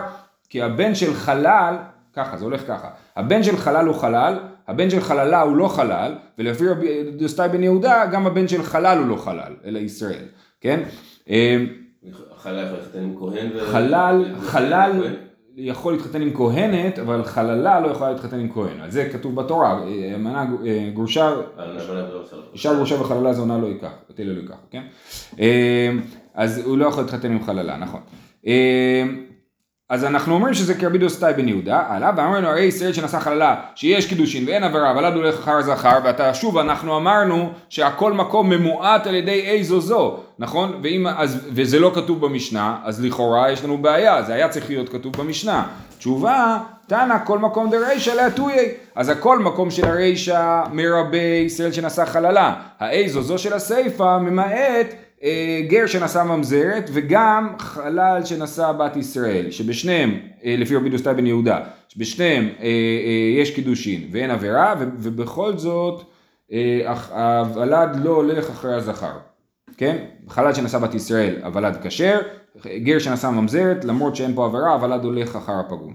כי 0.49 0.63
הבן 0.63 0.95
של 0.95 1.15
חלל, 1.15 1.77
ככה, 2.13 2.37
זה 2.37 2.45
הולך 2.45 2.67
ככה, 2.69 2.89
הבן 3.17 3.43
של 3.43 3.57
חלל 3.57 3.87
הוא 3.87 3.95
חלל, 3.95 4.39
הבן 4.69 4.91
של 4.91 5.01
חללה 5.01 5.41
הוא 5.41 5.57
לא 5.57 5.69
חלל, 5.69 6.15
ולפי 6.39 6.65
דוסטאי 7.17 7.49
בן 7.49 7.63
יהודה, 7.63 8.07
גם 8.07 8.27
הבן 8.27 8.49
של 8.49 8.63
חלל 8.63 8.99
הוא 8.99 9.07
לא 9.07 9.17
חלל, 9.17 9.53
אלא 9.65 9.79
ישראל, 9.79 10.25
כן? 10.61 10.81
אמ, 11.29 11.67
חלל 12.37 12.65
יכול 12.65 12.77
להתחתן 12.79 13.03
עם 13.03 13.15
כהן. 13.19 13.51
חלל, 13.73 14.25
חלל 14.41 15.03
יכול 15.57 15.93
להתחתן 15.93 16.23
עם 16.23 16.35
כהנת, 16.35 16.99
אבל 16.99 17.25
חללה 17.25 17.81
לא 17.81 17.89
יכולה 17.89 18.13
להתחתן 18.13 18.41
עם 18.41 18.53
כהן. 18.53 18.81
על 18.81 18.91
זה 18.91 19.09
כתוב 19.13 19.35
בתורה, 19.35 19.81
אמנה 20.15 20.47
אה, 20.67 20.91
גרושה, 20.95 21.35
אישה 22.53 22.75
גרושה 22.75 23.01
וחללה 23.01 23.33
זה 23.33 23.41
עונה 23.41 23.59
לא 23.59 23.67
ייקח, 23.67 23.93
בתל 24.11 24.23
לא 24.23 24.41
ייקח, 24.41 24.57
כן? 24.71 24.83
אמ, 25.39 26.01
אז 26.35 26.59
הוא 26.67 26.79
לא 26.79 26.87
יכול 26.87 27.03
להתחתן 27.03 27.33
עם 27.33 27.43
חללה, 27.45 27.77
נכון. 27.77 28.01
אז 29.89 30.05
אנחנו 30.05 30.35
אומרים 30.35 30.55
שזה 30.55 30.75
כרבי 30.75 30.99
דוסטאי 30.99 31.33
בן 31.33 31.49
יהודה, 31.49 31.85
עלה 31.89 32.11
ואמרנו 32.17 32.49
הרי 32.49 32.63
ישראל 32.63 32.93
שנשא 32.93 33.19
חללה 33.19 33.57
שיש 33.75 34.07
קידושין 34.07 34.45
ואין 34.49 34.65
עבירה 34.65 34.91
אבל 34.91 35.05
עד 35.05 35.15
הולך 35.15 35.39
אחר 35.39 35.63
זכר 35.63 35.99
ואתה 36.05 36.35
שוב 36.35 36.59
אנחנו 36.59 36.97
אמרנו 36.97 37.53
שהכל 37.69 38.13
מקום 38.13 38.51
ממועט 38.51 39.07
על 39.07 39.15
ידי 39.15 39.41
איזו 39.41 39.81
זו 39.81 40.17
נכון? 40.39 40.81
ואם, 40.83 41.07
אז, 41.07 41.49
וזה 41.49 41.79
לא 41.79 41.93
כתוב 41.95 42.21
במשנה 42.21 42.77
אז 42.85 43.05
לכאורה 43.05 43.51
יש 43.51 43.65
לנו 43.65 43.79
בעיה 43.79 44.23
זה 44.23 44.35
היה 44.35 44.49
צריך 44.49 44.71
להיות 44.71 44.89
כתוב 44.89 45.17
במשנה. 45.17 45.67
תשובה 45.99 46.59
תנא 46.87 47.17
כל 47.25 47.39
מקום 47.39 47.71
דרישא 47.71 48.11
להטויי 48.11 48.69
אז 48.95 49.09
הכל 49.09 49.39
מקום 49.39 49.71
של 49.71 49.85
הרישא 49.85 50.63
מרבה 50.73 51.19
ישראל 51.47 51.73
שנשא 51.73 52.05
חללה. 52.05 52.55
ואיזו 52.81 53.23
זו 53.23 53.39
של 53.39 53.53
הסיפא 53.53 54.19
ממעט 54.19 55.04
גר 55.69 55.87
שנשא 55.87 56.23
ממזרת 56.23 56.91
וגם 56.93 57.55
חלל 57.59 58.25
שנשא 58.25 58.73
בת 58.73 58.97
ישראל, 58.97 59.51
שבשניהם, 59.51 60.19
אה, 60.45 60.55
לפי 60.59 60.77
רבי 60.77 60.91
דוסטאי 60.91 61.15
בן 61.15 61.27
יהודה, 61.27 61.61
שבשניהם 61.89 62.49
אה, 62.61 62.69
יש 63.39 63.51
קידושין 63.51 64.09
ואין 64.13 64.31
עבירה, 64.31 64.75
ובכל 64.79 65.59
זאת 65.59 66.03
הוולד 67.11 67.97
לא 68.05 68.11
הולך 68.11 68.51
אחרי 68.51 68.75
הזכר, 68.75 69.19
כן? 69.77 70.05
חלל 70.29 70.55
שנשא 70.55 70.79
בת 70.79 70.95
ישראל, 70.95 71.35
הוולד 71.45 71.77
כשר, 71.83 72.21
גר 72.67 72.99
שנשא 72.99 73.27
ממזרת, 73.27 73.85
למרות 73.85 74.17
שאין 74.17 74.35
פה 74.35 74.47
עבירה, 74.47 74.73
הוולד 74.73 75.05
הולך 75.05 75.37
אחר 75.37 75.53
הפגום. 75.61 75.95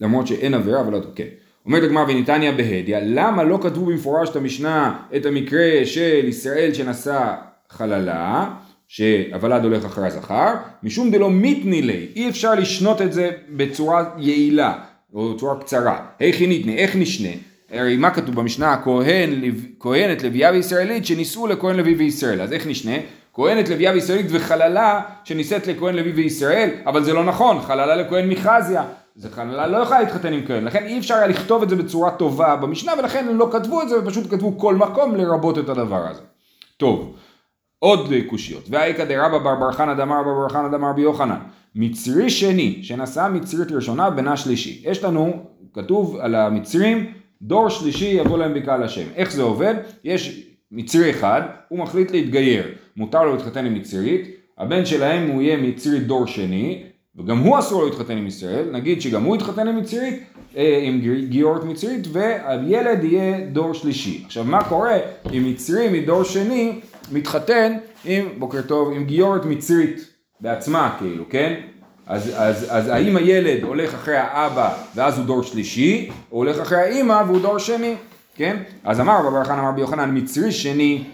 למרות 0.00 0.26
שאין 0.26 0.54
עבירה, 0.54 0.80
הוולד, 0.80 1.06
כן. 1.14 1.28
אומרת 1.66 1.82
הגמרא 1.82 2.02
וניתניה 2.02 2.52
בהדיא, 2.52 2.96
למה 3.02 3.44
לא 3.44 3.58
כתבו 3.62 3.86
במפורש 3.86 4.28
את 4.28 4.36
המשנה 4.36 4.94
את 5.16 5.26
המקרה 5.26 5.80
של 5.84 6.24
ישראל 6.28 6.74
שנשא 6.74 7.34
חללה, 7.68 8.50
שהוולד 8.88 9.64
הולך 9.64 9.84
אחרי 9.84 10.06
הזכר, 10.06 10.54
משום 10.82 11.10
דלא 11.10 11.30
מיתני 11.30 11.82
לי, 11.82 12.06
אי 12.16 12.28
אפשר 12.28 12.54
לשנות 12.54 13.02
את 13.02 13.12
זה 13.12 13.30
בצורה 13.48 14.04
יעילה, 14.18 14.72
או 15.14 15.34
בצורה 15.34 15.60
קצרה. 15.60 15.98
היכי 16.18 16.46
ניתני, 16.46 16.76
איך 16.76 16.96
נשנה? 16.96 17.28
הרי 17.70 17.96
מה 17.96 18.10
כתוב 18.10 18.34
במשנה? 18.34 18.76
כהן, 18.84 19.42
כהנת 19.80 20.22
לוויה 20.22 20.50
וישראלית 20.50 21.06
שנישאו 21.06 21.46
לכהן 21.46 21.76
לוי 21.76 21.94
וישראל, 21.94 22.40
אז 22.40 22.52
איך 22.52 22.66
נשנה? 22.66 22.94
כהנת 23.34 23.68
לוויה 23.68 23.92
וישראלית 23.92 24.26
וחללה 24.30 25.00
שנישאת 25.24 25.66
לכהן 25.66 25.94
לוי 25.94 26.10
וישראל, 26.10 26.70
אבל 26.86 27.04
זה 27.04 27.12
לא 27.12 27.24
נכון, 27.24 27.60
חללה 27.60 27.96
לכהן 27.96 28.28
מחזיה. 28.28 28.84
זה 29.14 29.30
חללה 29.30 29.66
לא 29.66 29.76
יכולה 29.76 30.00
להתחתן 30.00 30.32
עם 30.32 30.46
כהן, 30.46 30.64
לכן 30.64 30.84
אי 30.84 30.98
אפשר 30.98 31.14
היה 31.14 31.26
לכתוב 31.26 31.62
את 31.62 31.68
זה 31.68 31.76
בצורה 31.76 32.10
טובה 32.10 32.56
במשנה, 32.56 32.92
ולכן 32.98 33.28
הם 33.28 33.38
לא 33.38 33.48
כתבו 33.52 33.82
את 33.82 33.88
זה, 33.88 33.98
ופשוט 33.98 34.30
כתבו 34.30 34.58
כל 34.58 34.74
מקום 34.74 35.14
לרבות 35.14 35.58
את 35.58 35.68
הדבר 35.68 36.08
הזה. 36.08 36.20
טוב, 36.76 37.16
עוד 37.78 38.12
קושיות. 38.26 38.64
והאיכא 38.70 39.04
דרבא 39.04 39.38
בר 39.38 39.54
בר 39.54 39.72
חנא 39.72 39.94
דמר 39.94 40.22
בר 40.22 40.34
בר 40.34 40.48
חנא 40.48 40.68
דמר 40.68 40.90
רבי 40.90 41.02
יוחנן. 41.02 41.38
מצרי 41.74 42.30
שני, 42.30 42.78
שנשא 42.82 43.28
מצרית 43.32 43.72
ראשונה 43.72 44.10
בנה 44.10 44.36
שלישי. 44.36 44.82
יש 44.84 45.04
לנו, 45.04 45.44
כתוב 45.72 46.16
על 46.16 46.34
המצרים, 46.34 47.12
דור 47.42 47.68
שלישי 47.68 48.04
יבוא 48.04 48.38
להם 48.38 48.54
בקהל 48.54 48.82
השם. 48.82 49.06
איך 49.14 49.32
זה 49.32 49.42
עובד? 49.42 49.74
יש 50.04 50.46
מצרי 50.72 51.10
אחד, 51.10 51.42
הוא 51.68 51.78
מחליט 51.78 52.10
להתגייר. 52.10 52.64
מותר 52.96 53.24
לו 53.24 53.36
להתחתן 53.36 53.66
עם 53.66 53.74
מצרית, 53.74 54.28
הבן 54.58 54.84
שלהם 54.84 55.30
הוא 55.30 55.42
יהיה 55.42 55.56
מצרי 55.56 56.00
דור 56.00 56.26
שני, 56.26 56.84
וגם 57.16 57.38
הוא 57.38 57.58
אסור 57.58 57.82
לו 57.82 57.88
להתחתן 57.88 58.16
עם 58.16 58.26
ישראל, 58.26 58.68
נגיד 58.72 59.02
שגם 59.02 59.22
הוא 59.22 59.36
יתחתן 59.36 59.68
עם 59.68 59.76
מצרית, 59.76 60.22
אה, 60.56 60.80
עם 60.82 61.00
גיורת 61.28 61.64
מצרית, 61.64 62.06
והילד 62.12 63.04
יהיה 63.04 63.46
דור 63.46 63.74
שלישי. 63.74 64.22
עכשיו 64.26 64.44
מה 64.44 64.64
קורה 64.64 64.96
אם 65.32 65.44
מצרי 65.50 66.00
מדור 66.00 66.22
שני 66.22 66.80
מתחתן 67.12 67.76
עם, 68.04 68.28
בוקר 68.38 68.62
טוב, 68.62 68.92
עם 68.92 69.04
גיורת 69.04 69.44
מצרית 69.44 70.08
בעצמה 70.40 70.96
כאילו, 70.98 71.24
כן? 71.30 71.54
אז, 72.06 72.32
אז, 72.36 72.66
אז 72.70 72.88
האם 72.88 73.16
הילד 73.16 73.62
הולך 73.62 73.94
אחרי 73.94 74.16
האבא 74.16 74.74
ואז 74.94 75.18
הוא 75.18 75.26
דור 75.26 75.42
שלישי, 75.42 76.10
או 76.32 76.36
הולך 76.36 76.58
אחרי 76.58 76.78
האימא 76.78 77.22
והוא 77.26 77.40
דור 77.40 77.58
שני, 77.58 77.94
כן? 78.34 78.56
אז 78.84 79.00
אמר 79.00 79.18
רבי 79.18 79.36
ברחן 79.36 79.58
אמר 79.58 79.68
רבי 79.68 79.80
יוחנן 79.80 80.18
מצרי 80.18 80.52
שני 80.52 81.04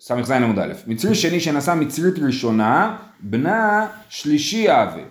ס"ז 0.00 0.30
עמוד 0.30 0.58
א', 0.58 0.72
מצרי 0.86 1.14
שני 1.14 1.40
שנשא 1.40 1.74
מצרית 1.74 2.14
ראשונה, 2.18 2.96
בנה 3.20 3.86
שלישי 4.08 4.70
אהבה, 4.70 5.02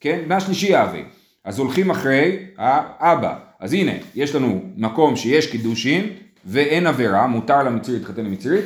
כן? 0.00 0.20
בנה 0.24 0.40
שלישי 0.40 0.76
אהבה. 0.76 0.98
אז 1.44 1.58
הולכים 1.58 1.90
אחרי 1.90 2.36
האבא. 2.58 3.34
אז 3.60 3.72
הנה, 3.72 3.92
יש 4.14 4.34
לנו 4.34 4.62
מקום 4.76 5.16
שיש 5.16 5.46
קידושין 5.46 6.06
ואין 6.44 6.86
עבירה, 6.86 7.26
מותר 7.26 7.62
למצרי 7.62 7.98
להתחתן 7.98 8.26
עם 8.26 8.32
מצרית, 8.32 8.64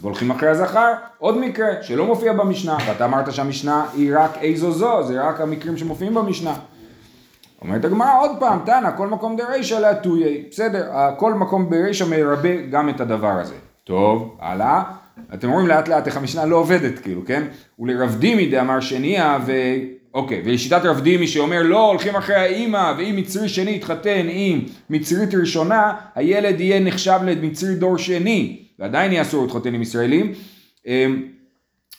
והולכים 0.00 0.30
אחרי 0.30 0.48
הזכר, 0.48 0.92
עוד 1.18 1.38
מקרה 1.38 1.68
שלא 1.82 2.06
מופיע 2.06 2.32
במשנה, 2.32 2.76
ואתה 2.86 3.04
אמרת 3.04 3.32
שהמשנה 3.32 3.86
היא 3.94 4.12
רק 4.18 4.38
איזו 4.40 4.72
זו, 4.72 5.02
זה 5.02 5.22
רק 5.28 5.40
המקרים 5.40 5.76
שמופיעים 5.76 6.14
במשנה. 6.14 6.54
אומרת 7.62 7.84
הגמרא 7.84 8.20
עוד 8.20 8.30
פעם, 8.40 8.58
תנא, 8.66 8.90
כל 8.96 9.08
מקום 9.08 9.36
דרישא 9.36 9.74
להטויי, 9.74 10.44
בסדר, 10.50 10.90
כל 11.16 11.34
מקום 11.34 11.70
ברישא 11.70 12.04
מרבה 12.04 12.56
גם 12.70 12.88
את 12.88 13.00
הדבר 13.00 13.32
הזה. 13.32 13.54
טוב, 13.84 14.36
הלאה. 14.40 14.82
אתם 15.34 15.50
רואים 15.50 15.66
לאט 15.66 15.88
לאט 15.88 16.06
איך 16.06 16.16
המשנה 16.16 16.44
לא 16.44 16.56
עובדת, 16.56 16.98
כאילו, 16.98 17.24
כן? 17.26 17.42
ולרב 17.78 18.16
דימי 18.18 18.46
דאמר 18.46 18.80
שניה, 18.80 19.38
ו... 19.46 19.52
אוקיי, 20.14 20.42
ולשיטת 20.44 20.80
רב 20.84 21.00
דימי 21.00 21.26
שאומר 21.26 21.62
לא, 21.62 21.90
הולכים 21.90 22.16
אחרי 22.16 22.34
האימא, 22.34 22.92
ואם 22.98 23.16
מצרי 23.16 23.48
שני 23.48 23.70
יתחתן 23.70 24.26
עם 24.30 24.60
מצרית 24.90 25.34
ראשונה, 25.34 25.92
הילד 26.14 26.60
יהיה 26.60 26.80
נחשב 26.80 27.18
למצרי 27.26 27.74
דור 27.74 27.98
שני, 27.98 28.62
ועדיין 28.78 29.12
יהיה 29.12 29.22
אסור 29.22 29.42
להתחתן 29.42 29.74
עם 29.74 29.82
ישראלים. 29.82 30.32
אמ, 30.86 31.22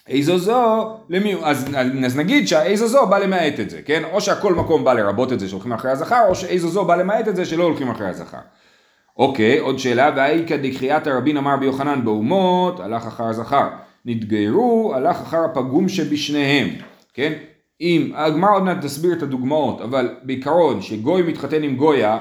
איזו 0.09 0.37
זו, 0.37 0.93
למי, 1.09 1.35
אז, 1.43 1.65
אז 2.05 2.17
נגיד 2.17 2.47
שהאיזו 2.47 2.87
זו 2.87 3.07
בא 3.07 3.17
למעט 3.17 3.59
את 3.59 3.69
זה, 3.69 3.81
כן? 3.85 4.03
או 4.11 4.21
שהכל 4.21 4.55
מקום 4.55 4.83
בא 4.83 4.93
לרבות 4.93 5.33
את 5.33 5.39
זה 5.39 5.49
שהולכים 5.49 5.73
אחרי 5.73 5.91
הזכר, 5.91 6.21
או 6.27 6.35
שאיזו 6.35 6.69
זו 6.69 6.85
בא 6.85 6.95
למעט 6.95 7.27
את 7.27 7.35
זה 7.35 7.45
שלא 7.45 7.63
הולכים 7.63 7.89
אחרי 7.89 8.07
הזכר. 8.07 8.37
אוקיי, 9.17 9.59
עוד 9.59 9.79
שאלה, 9.79 10.11
והאיכא 10.15 10.57
דקריאת 10.57 11.07
הרבין 11.07 11.37
אמר 11.37 11.57
ביוחנן 11.57 12.05
באומות, 12.05 12.79
הלך 12.79 13.07
אחר 13.07 13.23
הזכר. 13.23 13.67
נתגיירו, 14.05 14.93
הלך 14.95 15.21
אחר 15.21 15.45
הפגום 15.45 15.89
שבשניהם, 15.89 16.67
כן? 17.13 17.33
אם, 17.81 18.11
הגמרא 18.15 18.55
עוד 18.55 18.63
מעט 18.63 18.81
תסביר 18.81 19.13
את 19.13 19.23
הדוגמאות, 19.23 19.81
אבל 19.81 20.09
בעיקרון 20.23 20.81
שגוי 20.81 21.21
מתחתן 21.21 21.63
עם 21.63 21.75
גויה, 21.75 22.17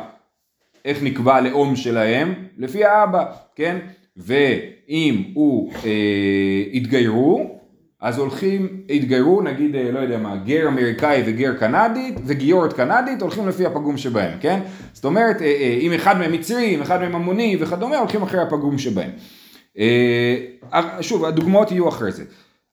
איך 0.85 1.03
נקבע 1.03 1.35
הלאום 1.35 1.77
שלהם? 1.77 2.35
לפי 2.59 2.85
האבא, 2.85 3.25
כן? 3.55 3.79
ואם 4.17 5.23
הוא 5.35 5.73
אה, 5.85 6.65
התגיירו, 6.73 7.56
אז 8.01 8.19
הולכים, 8.19 8.83
התגיירו, 8.91 9.43
נגיד, 9.43 9.77
אה, 9.77 9.91
לא 9.93 9.99
יודע 9.99 10.19
מה, 10.19 10.37
גר 10.37 10.69
אמריקאי 10.69 11.23
וגר 11.27 11.55
קנדית, 11.55 12.15
וגיורת 12.27 12.73
קנדית, 12.73 13.23
הולכים 13.23 13.49
לפי 13.49 13.67
הפגום 13.67 13.97
שבהם, 13.97 14.39
כן? 14.41 14.61
זאת 14.93 15.05
אומרת, 15.05 15.43
אה, 15.43 15.47
אה, 15.47 15.79
אם 15.81 15.93
אחד 15.93 16.19
מהם 16.19 16.33
מצרי, 16.33 16.75
אם 16.75 16.83
אחד 16.83 17.01
מהם 17.01 17.15
עמוני 17.15 17.57
וכדומה, 17.61 17.99
הולכים 17.99 18.23
אחרי 18.23 18.41
הפגום 18.41 18.79
שבהם. 18.79 19.11
שוב, 21.01 21.25
הדוגמאות 21.25 21.71
יהיו 21.71 21.89
אחרי 21.89 22.13
זה. 22.13 22.25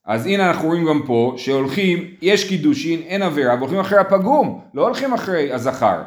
אז 0.05 0.25
הנה 0.25 0.47
אנחנו 0.47 0.67
רואים 0.67 0.85
גם 0.85 1.01
פה 1.05 1.33
שהולכים, 1.37 2.07
יש 2.21 2.49
קידושין, 2.49 2.99
אין 3.01 3.21
עבירה, 3.21 3.55
והולכים 3.55 3.79
אחרי 3.79 3.99
הפגום, 3.99 4.61
לא 4.73 4.85
הולכים 4.85 5.13
אחרי 5.13 5.53
הזכר. 5.53 6.01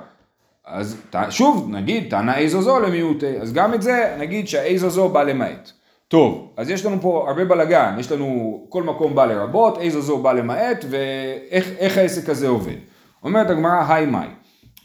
אז 0.67 1.03
שוב, 1.31 1.69
נגיד, 1.71 2.11
טענה 2.11 2.39
איזו 2.39 2.63
זו 2.63 2.81
למיעוטי, 2.81 3.41
אז 3.41 3.53
גם 3.53 3.75
את 3.75 3.83
זה, 3.83 4.17
נגיד 4.19 4.49
שהאיזו 4.49 4.91
זו 4.91 5.09
בא 5.09 5.23
למעט. 5.23 5.73
טוב, 6.09 6.55
אז 6.57 6.71
יש 6.71 6.87
לנו 6.87 7.01
פה 7.01 7.25
הרבה 7.29 7.45
בלאגן, 7.45 7.97
יש 7.99 8.13
לנו 8.13 8.67
כל 8.69 8.83
מקום 8.83 9.15
בא 9.15 9.25
לרבות, 9.25 9.79
איזו 9.79 10.01
זו 10.01 10.19
בא 10.19 10.33
למעט, 10.33 10.85
ואיך 10.91 11.99
העסק 11.99 12.29
הזה 12.29 12.49
עובד. 12.49 12.77
אומרת 13.25 13.51
הגמרא, 13.51 13.85
היי 13.89 14.07
מאי, 14.07 14.27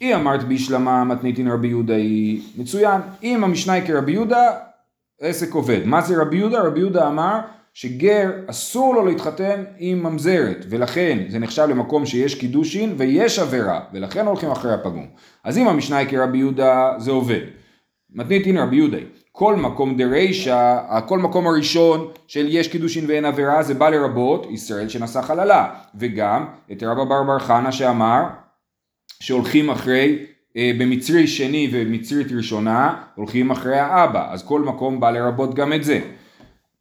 היא 0.00 0.14
אמרת 0.14 0.44
בישלמה 0.44 1.04
מתניתין 1.04 1.48
רבי 1.48 1.68
יהודה 1.68 1.94
היא 1.94 2.42
מצוין, 2.56 3.00
אם 3.22 3.44
המשנה 3.44 3.72
היא 3.72 3.86
כרבי 3.86 4.12
יהודה, 4.12 4.50
העסק 5.20 5.52
עובד. 5.52 5.80
מה 5.84 6.00
זה 6.00 6.22
רבי 6.22 6.36
יהודה? 6.36 6.60
רבי 6.60 6.80
יהודה 6.80 7.08
אמר 7.08 7.38
שגר 7.74 8.30
אסור 8.46 8.94
לו 8.94 9.06
להתחתן 9.06 9.64
עם 9.78 10.02
ממזרת, 10.02 10.66
ולכן 10.68 11.18
זה 11.28 11.38
נחשב 11.38 11.66
למקום 11.70 12.06
שיש 12.06 12.34
קידושין 12.34 12.94
ויש 12.96 13.38
עבירה, 13.38 13.80
ולכן 13.92 14.26
הולכים 14.26 14.50
אחרי 14.50 14.72
הפגום. 14.72 15.06
אז 15.44 15.58
אם 15.58 15.68
המשנה 15.68 15.96
היא 15.96 16.08
כרבי 16.08 16.38
יהודה, 16.38 16.94
זה 16.98 17.10
עובד. 17.10 17.40
מתניתין 18.10 18.58
רבי 18.58 18.76
יהודה 18.76 18.98
כל 19.32 19.56
מקום 19.56 19.96
דרישא, 19.96 20.78
כל 21.06 21.18
מקום 21.18 21.46
הראשון 21.46 22.08
של 22.26 22.46
יש 22.48 22.68
קידושין 22.68 23.04
ואין 23.08 23.24
עבירה 23.24 23.62
זה 23.62 23.74
בא 23.74 23.88
לרבות 23.88 24.46
ישראל 24.50 24.88
שנשא 24.88 25.22
חללה. 25.22 25.74
וגם 25.94 26.46
את 26.72 26.82
רבא 26.82 27.04
בר 27.04 27.22
בר 27.22 27.38
חנה 27.38 27.72
שאמר 27.72 28.22
שהולכים 29.20 29.70
אחרי 29.70 30.18
אה, 30.56 30.72
במצרי 30.78 31.26
שני 31.26 31.70
ומצרית 31.72 32.32
ראשונה 32.32 32.94
הולכים 33.14 33.50
אחרי 33.50 33.78
האבא. 33.78 34.32
אז 34.32 34.42
כל 34.46 34.60
מקום 34.60 35.00
בא 35.00 35.10
לרבות 35.10 35.54
גם 35.54 35.72
את 35.72 35.84
זה. 35.84 36.00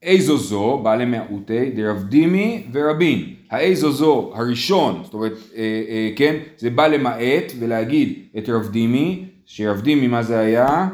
איזו 0.01 0.37
זו 0.37 0.79
בא 0.83 0.95
למעוטי 0.95 1.71
דרב 1.71 2.03
דימי 2.03 2.67
ורבין. 2.73 3.33
האיזו 3.51 3.91
זו 3.91 4.31
הראשון 4.35 5.01
זאת 5.03 5.13
אומרת 5.13 5.33
אה, 5.55 5.61
אה, 5.89 6.09
כן 6.15 6.35
זה 6.57 6.69
בא 6.69 6.87
למעט 6.87 7.51
ולהגיד 7.59 8.13
את 8.37 8.49
רב 8.49 8.67
דימי 8.67 9.25
שרב 9.45 9.81
דימי 9.81 10.07
מה 10.07 10.23
זה 10.23 10.39
היה 10.39 10.87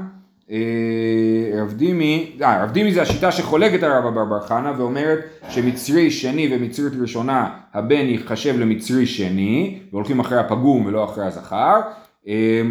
רב 1.62 1.74
דימי, 1.74 2.38
אה, 2.42 2.64
רב 2.64 2.72
דימי 2.72 2.94
זה 2.94 3.02
השיטה 3.02 3.32
שחולקת 3.32 3.84
על 3.84 3.92
רבא 3.92 4.24
בר 4.24 4.40
חנה 4.40 4.74
ואומרת 4.78 5.20
שמצרי 5.50 6.12
שני 6.12 6.56
ומצרית 6.56 6.94
ראשונה 7.02 7.50
הבן 7.74 8.06
ייחשב 8.06 8.60
למצרי 8.60 9.06
שני 9.06 9.80
והולכים 9.92 10.20
אחרי 10.20 10.38
הפגום 10.38 10.86
ולא 10.86 11.06
אחרי 11.06 11.26
הזכר. 11.26 11.82
אה, 12.28 12.62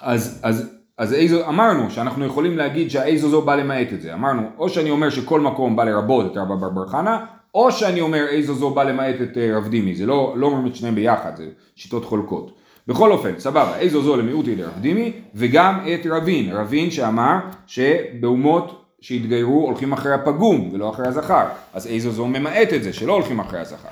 אז, 0.00 0.40
אז, 0.42 0.70
אז 0.98 1.14
איזו, 1.14 1.48
אמרנו 1.48 1.90
שאנחנו 1.90 2.24
יכולים 2.24 2.56
להגיד 2.56 2.90
שהאיזו 2.90 3.28
זו 3.28 3.42
בא 3.42 3.54
למעט 3.54 3.92
את 3.92 4.00
זה. 4.00 4.14
אמרנו 4.14 4.42
או 4.58 4.68
שאני 4.68 4.90
אומר 4.90 5.10
שכל 5.10 5.40
מקום 5.40 5.76
בא 5.76 5.84
לרבות 5.84 6.32
את 6.32 6.36
רבא 6.36 6.54
בר 6.54 6.86
חנה 6.86 7.24
או 7.54 7.72
שאני 7.72 8.00
אומר 8.00 8.26
איזו 8.28 8.54
זו 8.54 8.70
בא 8.70 8.82
למעט 8.82 9.14
את 9.22 9.38
אה, 9.38 9.56
רב 9.56 9.68
דימי. 9.68 9.94
זה 9.94 10.06
לא, 10.06 10.34
לא 10.36 10.46
אומרים 10.46 10.66
את 10.66 10.76
שניהם 10.76 10.94
ביחד 10.94 11.36
זה 11.36 11.48
שיטות 11.76 12.04
חולקות 12.04 12.65
בכל 12.86 13.12
אופן, 13.12 13.32
סבבה, 13.38 13.78
איזו 13.78 14.02
זו 14.02 14.16
למיעוטי 14.16 14.56
לרב 14.56 14.78
דימי, 14.80 15.12
וגם 15.34 15.80
את 15.94 16.06
רבין, 16.10 16.52
רבין 16.52 16.90
שאמר 16.90 17.36
שבאומות 17.66 18.84
שהתגיירו 19.00 19.66
הולכים 19.66 19.92
אחרי 19.92 20.14
הפגום 20.14 20.70
ולא 20.72 20.90
אחרי 20.90 21.08
הזכר, 21.08 21.46
אז 21.74 21.86
איזו 21.86 22.10
זו 22.10 22.26
ממעט 22.26 22.72
את 22.72 22.82
זה, 22.82 22.92
שלא 22.92 23.12
הולכים 23.12 23.40
אחרי 23.40 23.60
הזכר. 23.60 23.88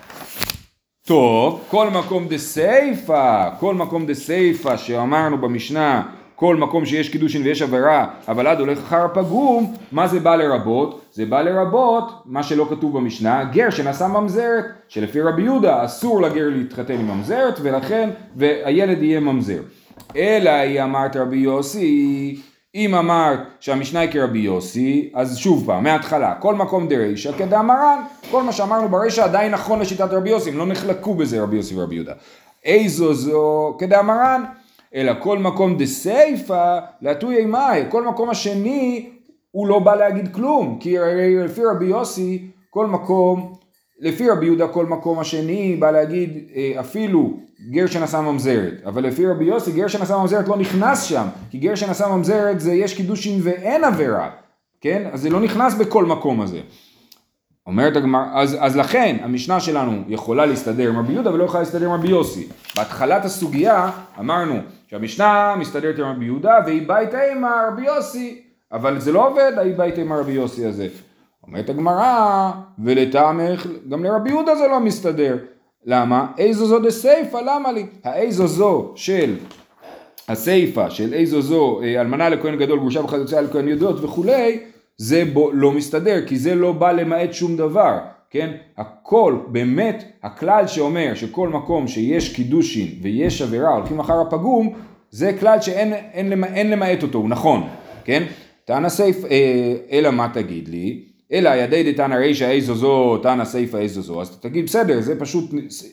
טוב, 1.07 1.65
כל 1.71 1.91
מקום 1.91 2.29
דה 2.29 2.39
סייפה, 2.39 3.45
כל 3.61 3.75
מקום 3.75 4.07
דה 4.07 4.15
סייפה 4.15 4.77
שאמרנו 4.77 5.39
במשנה, 5.39 6.03
כל 6.37 6.57
מקום 6.57 6.87
שיש 6.87 7.09
קידושין 7.09 7.43
ויש 7.43 7.63
עבירה, 7.63 8.07
אבל 8.29 8.47
עד 8.47 8.61
הולך 8.61 8.79
אחר 8.79 9.05
הפגום, 9.05 9.75
מה 9.93 10.09
זה 10.09 10.21
בא 10.21 10.37
לרבות? 10.37 11.01
זה 11.13 11.27
בא 11.27 11.43
לרבות, 11.43 12.23
מה 12.27 12.43
שלא 12.43 12.67
כתוב 12.71 12.97
במשנה, 12.97 13.45
גר 13.45 13.71
שנשא 13.71 14.07
ממזרת, 14.07 14.65
שלפי 14.89 15.21
רבי 15.21 15.43
יהודה 15.43 15.85
אסור 15.85 16.23
לגר 16.23 16.49
להתחתן 16.49 16.95
עם 16.95 17.11
ממזרת, 17.11 17.59
ולכן, 17.63 18.11
והילד 18.37 19.03
יהיה 19.03 19.21
ממזר. 19.21 19.61
אלא 20.17 20.51
היא 20.51 20.83
אמרת 20.83 21.17
רבי 21.17 21.37
יוסי, 21.37 22.41
אם 22.75 22.95
אמרת 22.95 23.39
שהמשנה 23.61 24.01
היא 24.01 24.11
כרבי 24.11 24.39
יוסי, 24.39 25.11
אז 25.15 25.37
שוב 25.39 25.67
פעם, 25.67 25.83
מההתחלה, 25.83 26.35
כל 26.35 26.55
מקום 26.55 26.89
דרישא 26.89 27.33
כדאמרן, 27.33 27.99
כל 28.31 28.43
מה 28.43 28.53
שאמרנו 28.53 28.89
ברישא 28.89 29.25
עדיין 29.25 29.53
נכון 29.53 29.81
לשיטת 29.81 30.11
רבי 30.11 30.31
יוסי, 30.31 30.51
הם 30.51 30.59
לא 30.59 30.67
נחלקו 30.67 31.15
בזה 31.15 31.43
רבי 31.43 31.57
יוסי 31.57 31.75
ורבי 31.77 31.95
יהודה. 31.95 32.13
איזו 32.65 33.15
זו 33.15 33.77
כדאמרן, 33.79 34.45
אלא 34.95 35.13
כל 35.19 35.39
מקום 35.39 35.79
דסייפא 35.79 36.79
להטויי 37.03 37.45
מאי, 37.45 37.83
כל 37.89 38.05
מקום 38.05 38.31
השני 38.31 39.11
הוא 39.51 39.69
לא 39.69 39.79
בא 39.79 39.95
להגיד 39.95 40.35
כלום, 40.35 40.79
כי 40.81 40.97
לפי 41.45 41.65
רבי 41.65 41.87
יוסי 41.87 42.51
כל 42.71 42.87
מקום, 42.87 43.53
לפי 44.01 44.31
רבי 44.31 44.47
יהודה 44.47 44.69
כל 44.69 44.87
מקום 44.87 45.19
השני 45.19 45.77
בא 45.77 45.91
להגיד 45.91 46.49
אה, 46.57 46.81
אפילו 46.81 47.37
גר 47.71 47.87
שנשא 47.87 48.21
ממזרת, 48.21 48.75
אבל 48.87 49.07
לפי 49.07 49.27
רבי 49.27 49.45
יוסי 49.45 49.73
גר 49.73 49.89
שנשא 49.89 50.13
ממזרת 50.13 50.49
לא 50.49 50.57
נכנס 50.57 51.03
שם, 51.03 51.27
כי 51.51 51.59
גר 51.59 51.75
שנשא 51.75 52.05
ממזרת 52.05 52.61
זה 52.61 52.73
יש 52.73 52.95
קידושין 52.95 53.41
ואין 53.43 53.85
עבירה, 53.85 54.31
כן? 54.81 55.09
אז 55.13 55.21
זה 55.21 55.31
לא 55.31 55.41
נכנס 55.41 55.75
בכל 55.75 56.05
מקום 56.05 56.41
הזה. 56.41 56.61
אומרת 57.67 57.97
הגמרא, 57.97 58.25
אז, 58.35 58.57
אז 58.61 58.77
לכן 58.77 59.17
המשנה 59.23 59.61
שלנו 59.61 60.03
יכולה 60.09 60.47
להסתדר 60.47 60.89
עם 60.89 60.99
רבי 60.99 61.13
יהודה 61.13 61.33
ולא 61.33 61.45
יכולה 61.45 61.63
להסתדר 61.63 61.87
עם 61.87 61.93
רבי 61.93 62.09
יוסי. 62.09 62.47
בהתחלת 62.77 63.25
הסוגיה 63.25 63.91
אמרנו 64.19 64.55
שהמשנה 64.95 65.55
מסתדרת 65.59 65.99
עם 65.99 66.05
רבי 66.05 66.25
יהודה 66.25 66.59
והיא 66.67 66.89
ביתה 66.89 67.19
עם 67.33 67.45
רבי 67.45 67.85
יוסי, 67.85 68.43
אבל 68.73 69.01
זה 69.01 69.13
לא 69.13 69.29
עובד 69.29 69.53
ההיא 69.57 69.75
ביתה 69.77 70.01
עם 70.01 70.13
רבי 70.13 70.33
יוסי 70.33 70.67
הזה. 70.67 70.89
אומרת 71.47 71.69
הגמרא, 71.69 72.51
ולטעמך 72.85 73.67
גם 73.89 74.05
לרבי 74.05 74.31
יהודה 74.31 74.55
זה 74.55 74.69
לא 74.69 74.81
מסתדר. 74.81 75.39
למה? 75.87 76.27
איזו 76.39 76.67
זו 76.67 76.79
דסייפה, 76.79 77.41
למה 77.41 77.73
לי? 77.73 77.87
האיזו 78.05 78.47
זו 78.47 78.93
של 78.95 79.37
הסייפה 80.29 80.91
של 80.91 81.15
איזו 81.15 81.43
זו 81.43 81.81
אה, 81.83 82.01
אלמנה 82.01 82.29
לכהן 82.29 82.57
גדול 82.57 82.79
גרושה 82.79 83.01
וכיוצא 83.01 83.39
על 83.39 83.47
כהן 83.53 83.69
יודעות 83.69 84.05
וכולי 84.05 84.61
זה 84.97 85.25
בו 85.33 85.53
לא 85.53 85.73
מסתדר, 85.73 86.27
כי 86.27 86.37
זה 86.37 86.55
לא 86.55 86.73
בא 86.73 86.93
למעט 86.93 87.33
שום 87.33 87.57
דבר, 87.57 87.99
כן? 88.35 88.51
הכל, 88.77 89.37
באמת, 89.49 90.05
הכלל 90.23 90.67
שאומר 90.67 91.15
שכל 91.15 91.49
מקום 91.49 91.89
שיש 91.89 92.35
קידושין 92.35 92.89
ויש 93.03 93.43
עבירה 93.43 93.75
הולכים 93.75 94.01
אחר 94.01 94.21
הפגום, 94.21 94.73
זה 95.11 95.33
כלל 95.41 95.61
שאין 95.61 95.93
אין, 95.93 96.33
אין, 96.33 96.45
אין 96.45 96.71
למעט 96.71 97.03
אותו, 97.03 97.19
הוא 97.19 97.29
נכון, 97.29 97.69
כן? 98.05 98.23
תנא 98.65 98.89
סייף, 98.89 99.25
אה, 99.25 99.75
אלא 99.93 100.11
מה 100.11 100.29
תגיד 100.35 100.69
לי? 100.69 101.05
אלא 101.33 101.49
ידי 101.49 101.93
דתנא 101.93 102.15
רישא 102.15 102.51
איזו 102.51 102.75
זו, 102.75 103.19
תנא 103.19 103.45
סייפא 103.45 103.77
איזו 103.77 104.03
זו, 104.03 104.21
אז 104.21 104.39
תגיד 104.41 104.65
בסדר, 104.65 105.01
זה 105.01 105.21
פשוט, 105.21 105.51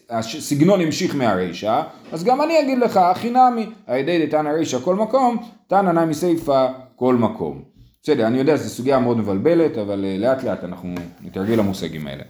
הסגנון 0.09 0.81
המשיך 0.81 1.15
מהרישא, 1.15 1.81
אז 2.11 2.23
גם 2.23 2.41
אני 2.41 2.59
אגיד 2.59 2.77
לך, 2.77 2.97
הכי 2.97 3.29
נמי, 3.29 3.65
הידי 3.87 4.25
דתנא 4.25 4.49
רישא 4.49 4.79
כל 4.79 4.95
מקום, 4.95 5.37
תנא 5.67 5.91
נמי 5.91 6.13
סייפא 6.13 6.67
כל 6.95 7.15
מקום. 7.15 7.70
בסדר, 8.03 8.27
אני 8.27 8.37
יודע, 8.37 8.55
זו 8.55 8.69
סוגיה 8.69 8.99
מאוד 8.99 9.17
מבלבלת, 9.17 9.77
אבל 9.77 10.05
אה, 10.05 10.17
לאט 10.17 10.43
לאט 10.43 10.63
אנחנו 10.63 10.93
נתרגל 11.21 11.53
למושגים 11.53 12.07
האלה. 12.07 12.23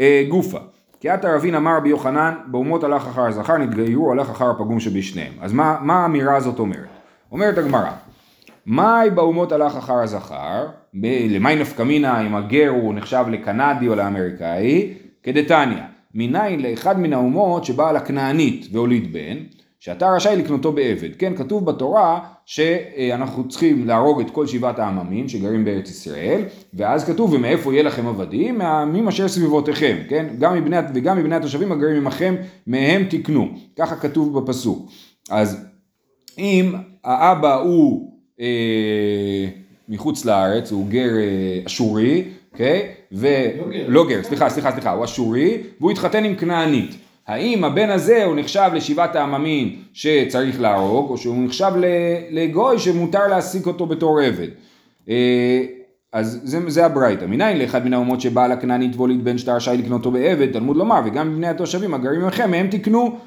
אה, 0.00 0.24
גופה, 0.28 0.58
כי 1.00 1.08
עתה 1.08 1.34
רבין 1.36 1.54
אמר 1.54 1.76
רבי 1.76 1.88
יוחנן, 1.88 2.34
באומות 2.46 2.84
הלך 2.84 3.06
אחר 3.06 3.26
הזכר, 3.26 3.56
נתגיירו, 3.56 4.12
הלך 4.12 4.30
אחר 4.30 4.50
הפגום 4.50 4.80
שבשניהם. 4.80 5.32
אז 5.40 5.52
מה, 5.52 5.78
מה 5.80 6.02
האמירה 6.02 6.36
הזאת 6.36 6.58
אומרת? 6.58 6.88
אומרת 7.32 7.58
הגמרא, 7.58 7.90
מאי 8.66 9.10
באומות 9.10 9.52
הלך 9.52 9.76
אחר 9.76 9.94
הזכר, 9.94 10.66
למאי 11.30 11.56
נפקא 11.56 11.82
מינה 11.82 12.26
אם 12.26 12.34
הגר 12.34 12.68
הוא 12.68 12.94
נחשב 12.94 13.24
לקנדי 13.30 13.88
או 13.88 13.94
לאמריקאי, 13.94 14.94
כדתניא, 15.22 15.82
מניין 16.14 16.60
לאחד 16.60 17.00
מן 17.00 17.12
האומות 17.12 17.64
שבאה 17.64 17.92
לכנענית 17.92 18.66
והוליד 18.72 19.12
בן, 19.12 19.36
שאתה 19.84 20.10
רשאי 20.10 20.36
לקנותו 20.36 20.72
בעבד. 20.72 21.16
כן, 21.18 21.36
כתוב 21.36 21.66
בתורה 21.66 22.20
שאנחנו 22.46 23.48
צריכים 23.48 23.86
להרוג 23.86 24.20
את 24.20 24.30
כל 24.30 24.46
שבעת 24.46 24.78
העממים 24.78 25.28
שגרים 25.28 25.64
בארץ 25.64 25.90
ישראל, 25.90 26.42
ואז 26.74 27.04
כתוב 27.04 27.32
ומאיפה 27.32 27.72
יהיה 27.72 27.82
לכם 27.82 28.06
עבדים? 28.06 28.58
מהעמים 28.58 29.08
אשר 29.08 29.28
סביבותיכם, 29.28 29.96
כן? 30.08 30.26
גם 30.38 30.54
מבני, 30.54 30.76
וגם 30.94 31.18
מבני 31.18 31.34
התושבים 31.34 31.72
הגרים 31.72 31.96
עמכם, 31.96 32.34
מהם 32.66 33.04
תקנו. 33.10 33.48
ככה 33.78 33.96
כתוב 33.96 34.38
בפסוק. 34.38 34.90
אז 35.30 35.66
אם 36.38 36.74
האבא 37.04 37.54
הוא 37.54 38.12
אה, 38.40 39.46
מחוץ 39.88 40.24
לארץ, 40.24 40.72
הוא 40.72 40.88
גר 40.88 41.10
אה, 41.16 41.66
אשורי, 41.66 42.24
אוקיי? 42.52 42.88
ו... 43.12 43.26
לא 43.58 43.70
גר. 43.70 43.84
לא 43.88 44.08
גר, 44.08 44.22
סליחה, 44.22 44.48
סליחה, 44.48 44.72
סליחה, 44.72 44.92
הוא 44.92 45.04
אשורי, 45.04 45.62
והוא 45.80 45.90
התחתן 45.90 46.24
עם 46.24 46.34
כנענית. 46.34 47.03
האם 47.26 47.64
הבן 47.64 47.90
הזה 47.90 48.24
הוא 48.24 48.36
נחשב 48.36 48.70
לשבעת 48.74 49.16
העממים 49.16 49.76
שצריך 49.92 50.60
להרוג, 50.60 51.10
או 51.10 51.18
שהוא 51.18 51.44
נחשב 51.44 51.72
לגוי 52.30 52.78
שמותר 52.78 53.26
להעסיק 53.26 53.66
אותו 53.66 53.86
בתור 53.86 54.20
עבד? 54.20 54.48
אה, 55.08 55.62
אז 56.12 56.40
זה, 56.44 56.70
זה 56.70 56.86
הברייתא. 56.86 57.24
מניין 57.24 57.58
לאחד 57.58 57.84
מן 57.84 57.92
האומות 57.92 58.20
שבאה 58.20 58.48
לכנענית 58.48 58.96
והוליד 58.96 59.24
בן 59.24 59.38
שאתה 59.38 59.54
רשאי 59.54 59.76
לקנותו 59.76 60.10
בעבד, 60.10 60.52
תלמוד 60.52 60.76
לומר, 60.76 61.00
וגם 61.06 61.36
בני 61.36 61.48
התושבים 61.48 61.94
הגרים 61.94 62.24
עמכם, 62.24 62.50
מהם 62.50 62.66
תקנו. 62.66 63.18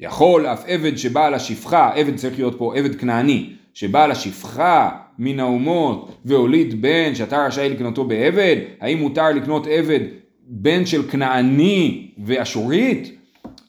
יכול 0.00 0.46
אף 0.46 0.64
עבד 0.66 0.96
שבא 0.96 1.28
לשפחה, 1.28 1.90
עבד 1.94 2.16
צריך 2.16 2.38
להיות 2.38 2.58
פה 2.58 2.76
עבד 2.76 2.94
כנעני, 2.94 3.50
שבא 3.74 4.06
לשפחה 4.06 4.90
מן 5.18 5.40
האומות 5.40 6.10
והוליד 6.24 6.82
בן 6.82 7.14
שאתה 7.14 7.46
רשאי 7.46 7.68
לקנותו 7.68 8.04
בעבד, 8.04 8.56
האם 8.80 8.98
מותר 8.98 9.28
לקנות 9.28 9.66
עבד 9.70 10.00
בן 10.48 10.86
של 10.86 11.10
כנעני 11.10 12.10
ואשורית? 12.24 13.16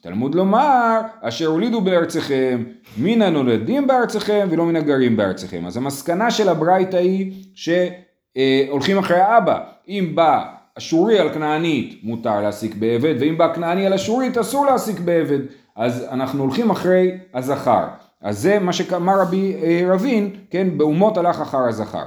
תלמוד 0.00 0.34
לומר, 0.34 1.00
אשר 1.20 1.46
הולידו 1.46 1.80
בארצכם, 1.80 2.64
מן 2.98 3.22
הנולדים 3.22 3.86
בארצכם 3.86 4.48
ולא 4.50 4.66
מן 4.66 4.76
הגרים 4.76 5.16
בארצכם. 5.16 5.66
אז 5.66 5.76
המסקנה 5.76 6.30
של 6.30 6.48
הברייתא 6.48 6.96
היא 6.96 7.32
שהולכים 7.54 8.98
אחרי 8.98 9.20
האבא. 9.20 9.60
אם 9.88 10.12
בא 10.14 10.44
אשורי 10.78 11.18
על 11.18 11.34
כנענית, 11.34 12.00
מותר 12.02 12.40
להעסיק 12.40 12.74
בעבד, 12.74 13.14
ואם 13.20 13.38
בא 13.38 13.54
כנעני 13.54 13.86
על 13.86 13.94
אשורית, 13.94 14.38
אסור 14.38 14.66
להעסיק 14.66 15.00
בעבד. 15.00 15.40
אז 15.76 16.06
אנחנו 16.10 16.42
הולכים 16.42 16.70
אחרי 16.70 17.10
הזכר. 17.34 17.84
אז 18.22 18.38
זה 18.38 18.58
מה 18.58 18.72
שאמר 18.72 19.20
רבי 19.20 19.54
אה, 19.62 19.82
רבין, 19.86 20.30
כן, 20.50 20.78
באומות 20.78 21.16
הלך 21.16 21.40
אחר 21.40 21.58
הזכר. 21.68 22.04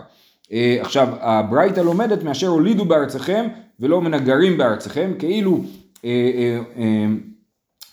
אה, 0.52 0.78
עכשיו, 0.82 1.08
הברייתא 1.20 1.80
לומדת 1.80 2.24
מאשר 2.24 2.48
הולידו 2.48 2.86
בארצכם 2.86 3.48
ולא 3.80 4.02
מן 4.02 4.14
הגרים 4.14 4.58
בארצכם, 4.58 5.12
כאילו, 5.20 5.62
אה, 6.06 6.10
אה, 6.78 7.06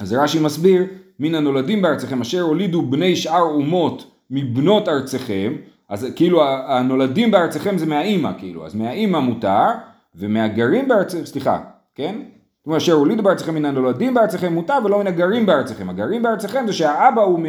אז 0.01 0.13
רש"י 0.13 0.41
מסביר, 0.41 0.85
מן 1.21 1.35
הנולדים 1.35 1.83
בארצכם 1.83 2.21
אשר 2.21 2.41
הולידו 2.41 2.83
בני 2.83 3.17
שאר 3.17 3.43
אומות 3.43 4.11
מבנות 4.31 4.89
ארצכם, 4.89 5.53
אז 5.89 6.07
כאילו 6.17 6.43
הנולדים 6.45 7.31
בארצכם 7.31 7.79
זה 7.79 7.87
מהאימא, 7.87 8.31
כאילו, 8.39 8.67
אז 8.67 8.75
מהאימא 8.75 9.19
מותר, 9.19 9.67
ומהגרים 10.15 10.89
בארצכם, 10.89 11.25
סליחה, 11.25 11.61
כן? 11.95 12.15
זאת 12.59 12.67
אומרת, 12.67 12.83
אשר 12.83 12.93
הולידו 12.93 13.23
בארצכם 13.23 13.55
מן 13.55 13.65
הנולדים 13.65 14.15
בארצכם 14.15 14.53
מותר 14.53 14.75
ולא 14.85 14.99
מן 14.99 15.07
הגרים 15.07 15.47
בארצכם. 15.47 15.91
הגרים 15.91 16.23
בארצכם 16.23 16.67
זה 16.67 16.73
שהאבא 16.73 17.23
הוא 17.23 17.41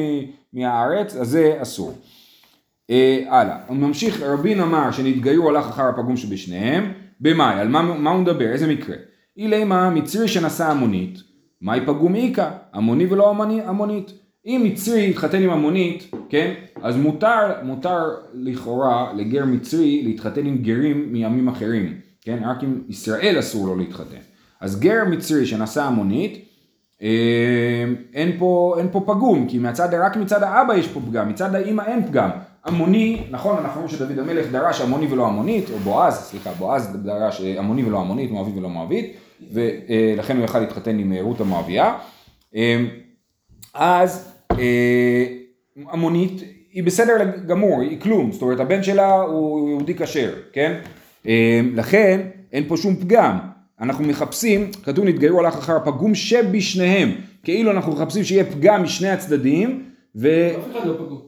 מהארץ, 0.53 1.15
אז 1.15 1.29
זה 1.29 1.57
אסור. 1.61 1.93
אה, 2.89 3.23
הלאה, 3.29 3.57
הוא 3.67 3.77
ממשיך, 3.77 4.21
רבין 4.21 4.59
אמר 4.59 4.91
שנתגיירו 4.91 5.49
הלך 5.49 5.65
אחר 5.65 5.89
הפגום 5.89 6.17
שבשניהם, 6.17 6.91
במאי, 7.21 7.59
על 7.59 7.67
מה, 7.67 7.81
מה 7.81 8.09
הוא 8.11 8.21
מדבר, 8.21 8.51
איזה 8.51 8.67
מקרה? 8.67 8.95
אילמה 9.37 9.89
מצרי 9.89 10.27
שנשא 10.27 10.65
המונית, 10.65 11.19
מאי 11.61 11.79
פגום? 11.85 12.15
איכא, 12.15 12.49
המוני 12.73 13.05
ולא 13.05 13.29
המוני, 13.29 13.61
המונית. 13.61 14.11
אם 14.45 14.61
מצרי 14.65 15.09
התחתן 15.09 15.43
עם 15.43 15.49
המונית, 15.49 16.11
כן, 16.29 16.53
אז 16.81 16.97
מותר, 16.97 17.63
מותר 17.63 18.03
לכאורה 18.33 19.13
לגר 19.15 19.45
מצרי 19.45 20.01
להתחתן 20.03 20.45
עם 20.45 20.57
גרים 20.57 21.13
מעמים 21.13 21.47
אחרים, 21.47 21.93
כן, 22.21 22.39
רק 22.45 22.63
עם 22.63 22.81
ישראל 22.89 23.39
אסור 23.39 23.67
לו 23.67 23.75
להתחתן. 23.75 24.17
אז 24.61 24.79
גר 24.79 25.03
מצרי 25.09 25.45
שנשא 25.45 25.83
המונית, 25.83 26.45
אה, 27.01 27.85
אין 28.13 28.37
פה, 28.39 28.75
אין 28.77 28.87
פה 28.91 29.03
פגום, 29.05 29.47
כי 29.47 29.57
מהצד, 29.57 29.93
רק 29.93 30.17
מצד 30.17 30.43
האבא 30.43 30.75
יש 30.75 30.87
פה 30.87 30.99
פגם, 31.09 31.29
מצד 31.29 31.55
האמא 31.55 31.81
אין 31.81 32.07
פגם. 32.07 32.29
המוני, 32.69 33.21
נכון, 33.31 33.57
אנחנו 33.57 33.81
רואים 33.81 33.95
שדוד 33.95 34.19
המלך 34.19 34.51
דרש 34.51 34.81
המוני 34.81 35.07
ולא 35.09 35.27
המונית, 35.27 35.69
או 35.69 35.77
בועז, 35.77 36.13
סליחה, 36.13 36.51
בועז 36.51 36.95
דרש 37.03 37.41
אה, 37.41 37.59
המוני 37.59 37.83
ולא 37.83 37.99
המונית, 37.99 38.31
מואבי 38.31 38.51
ולא 38.59 38.69
מואבית, 38.69 39.15
ולכן 39.51 40.37
הוא 40.37 40.45
יכל 40.45 40.59
להתחתן 40.59 40.99
עם 40.99 41.13
אה, 41.13 41.21
רות 41.21 41.41
המואביה. 41.41 41.97
אה, 42.55 42.77
אז 43.73 44.33
אה, 44.59 45.25
המונית 45.91 46.41
היא 46.71 46.83
בסדר 46.83 47.15
גמור, 47.47 47.81
היא 47.81 47.99
כלום, 47.99 48.31
זאת 48.31 48.41
אומרת 48.41 48.59
הבן 48.59 48.83
שלה 48.83 49.21
הוא 49.21 49.69
יהודי 49.69 49.95
כשר, 49.95 50.33
כן? 50.53 50.79
אה, 51.27 51.61
לכן 51.75 52.21
אין 52.51 52.63
פה 52.67 52.77
שום 52.77 52.95
פגם. 52.95 53.37
אנחנו 53.81 54.05
מחפשים, 54.05 54.71
כתוב 54.83 55.05
נתגיירו 55.05 55.39
הלך 55.39 55.57
אחר 55.57 55.75
הפגום 55.75 56.15
שבשניהם, 56.15 57.11
כאילו 57.43 57.71
אנחנו 57.71 57.91
מחפשים 57.91 58.23
שיהיה 58.23 58.43
פגם 58.45 58.83
משני 58.83 59.09
הצדדים, 59.09 59.83
ו... 60.15 60.49
אף 60.57 60.77
אחד 60.77 60.87
לא 60.87 60.93
פגום. 60.93 61.21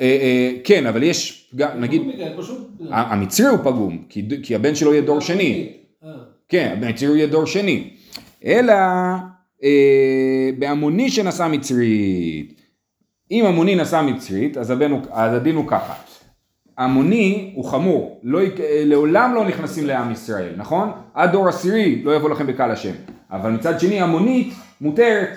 אה, 0.00 0.06
אה, 0.06 0.52
כן, 0.64 0.86
אבל 0.86 1.02
יש 1.02 1.50
נגיד, 1.78 2.02
המצרי 2.90 3.46
הוא 3.46 3.58
פגום, 3.58 4.04
כי, 4.08 4.28
כי 4.42 4.54
הבן 4.54 4.74
שלו 4.74 4.92
יהיה 4.92 5.02
דור 5.02 5.20
שני. 5.20 5.72
אה, 6.04 6.10
כן, 6.48 6.78
המצרי 6.82 7.16
יהיה 7.16 7.26
דור 7.26 7.44
שני. 7.46 7.90
אלא 8.44 8.74
אה, 9.64 10.50
בהמוני 10.58 11.10
שנשא 11.10 11.48
מצרית. 11.50 12.60
אם 13.30 13.44
המוני 13.44 13.74
נשא 13.74 14.02
מצרית, 14.02 14.56
אז, 14.56 14.72
הדין 15.12 15.56
הוא 15.56 15.68
ככה. 15.68 15.94
המוני 16.78 17.52
הוא 17.54 17.64
חמור, 17.64 18.20
לא, 18.22 18.40
אה, 18.40 18.82
לעולם 18.84 19.34
לא 19.34 19.44
נכנסים 19.44 19.86
לעם 19.86 20.12
ישראל, 20.12 20.54
נכון? 20.56 20.90
עד 21.14 21.32
דור 21.32 21.48
עשירי 21.48 22.02
לא 22.02 22.16
יבוא 22.16 22.30
לכם 22.30 22.46
בקהל 22.46 22.70
השם. 22.70 22.92
אבל 23.30 23.50
מצד 23.50 23.80
שני 23.80 24.00
המונית 24.00 24.54
מותרת. 24.80 25.28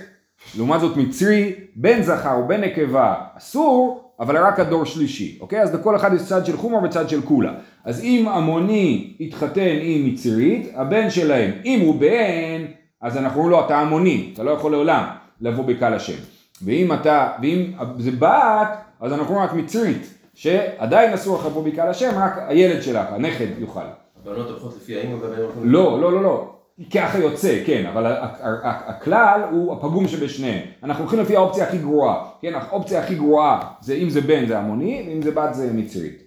לעומת 0.57 0.81
זאת 0.81 0.97
מצרי, 0.97 1.53
בן 1.75 2.01
זכר 2.01 2.33
או 2.33 2.47
בן 2.47 2.61
נקבה 2.61 3.15
אסור, 3.37 4.10
אבל 4.21 4.37
רק 4.37 4.59
הדור 4.59 4.85
שלישי, 4.85 5.37
אוקיי? 5.41 5.61
אז 5.61 5.75
לכל 5.75 5.95
אחד 5.95 6.13
יש 6.13 6.21
צד 6.21 6.45
של 6.45 6.57
חומר 6.57 6.83
וצד 6.83 7.09
של 7.09 7.21
כולה. 7.21 7.53
אז 7.85 8.03
אם 8.03 8.27
המוני 8.27 9.13
התחתן 9.19 9.77
עם 9.81 10.05
מצרית, 10.05 10.71
הבן 10.73 11.09
שלהם, 11.09 11.51
אם 11.65 11.79
הוא 11.79 11.99
בן, 11.99 12.65
אז 13.01 13.17
אנחנו 13.17 13.39
אומרים 13.39 13.51
לו 13.51 13.65
אתה 13.65 13.79
המוני, 13.79 14.29
אתה 14.33 14.43
לא 14.43 14.51
יכול 14.51 14.71
לעולם 14.71 15.03
לבוא 15.41 15.63
בקהל 15.63 15.93
השם. 15.93 16.17
ואם 16.65 16.93
אתה, 16.93 17.31
ואם 17.41 17.71
זה 17.97 18.11
בת, 18.11 18.67
אז 18.99 19.13
אנחנו 19.13 19.33
אומרים 19.33 19.49
רק 19.49 19.53
מצרית, 19.53 20.13
שעדיין 20.33 21.13
אסור 21.13 21.37
לך 21.39 21.45
לבוא 21.45 21.63
בקהל 21.63 21.89
השם, 21.89 22.11
רק 22.15 22.33
הילד 22.47 22.83
שלך, 22.83 23.05
הנכד 23.11 23.47
יוכל. 23.59 23.79
הבנות 24.21 24.49
הולכות 24.49 24.75
לפי 24.81 24.95
האמא 24.95 25.13
והבנים 25.13 25.43
הולכים... 25.43 25.61
לא, 25.63 26.01
לא, 26.01 26.11
לא, 26.13 26.23
לא. 26.23 26.55
ככה 26.93 27.17
יוצא, 27.17 27.63
כן, 27.65 27.85
אבל 27.85 28.15
הכלל 28.63 29.41
הוא 29.51 29.73
הפגום 29.73 30.07
שבשניהם. 30.07 30.61
אנחנו 30.83 31.03
הולכים 31.03 31.19
לפי 31.19 31.35
האופציה 31.35 31.63
הכי 31.63 31.77
גרועה. 31.77 32.25
כן, 32.41 32.53
האופציה 32.55 33.03
הכי 33.03 33.15
גרועה 33.15 33.71
זה 33.81 33.93
אם 33.93 34.09
זה 34.09 34.21
בן 34.21 34.47
זה 34.47 34.59
המוני, 34.59 35.05
ואם 35.07 35.21
זה 35.21 35.31
בת 35.31 35.53
זה 35.53 35.73
מצרית. 35.73 36.23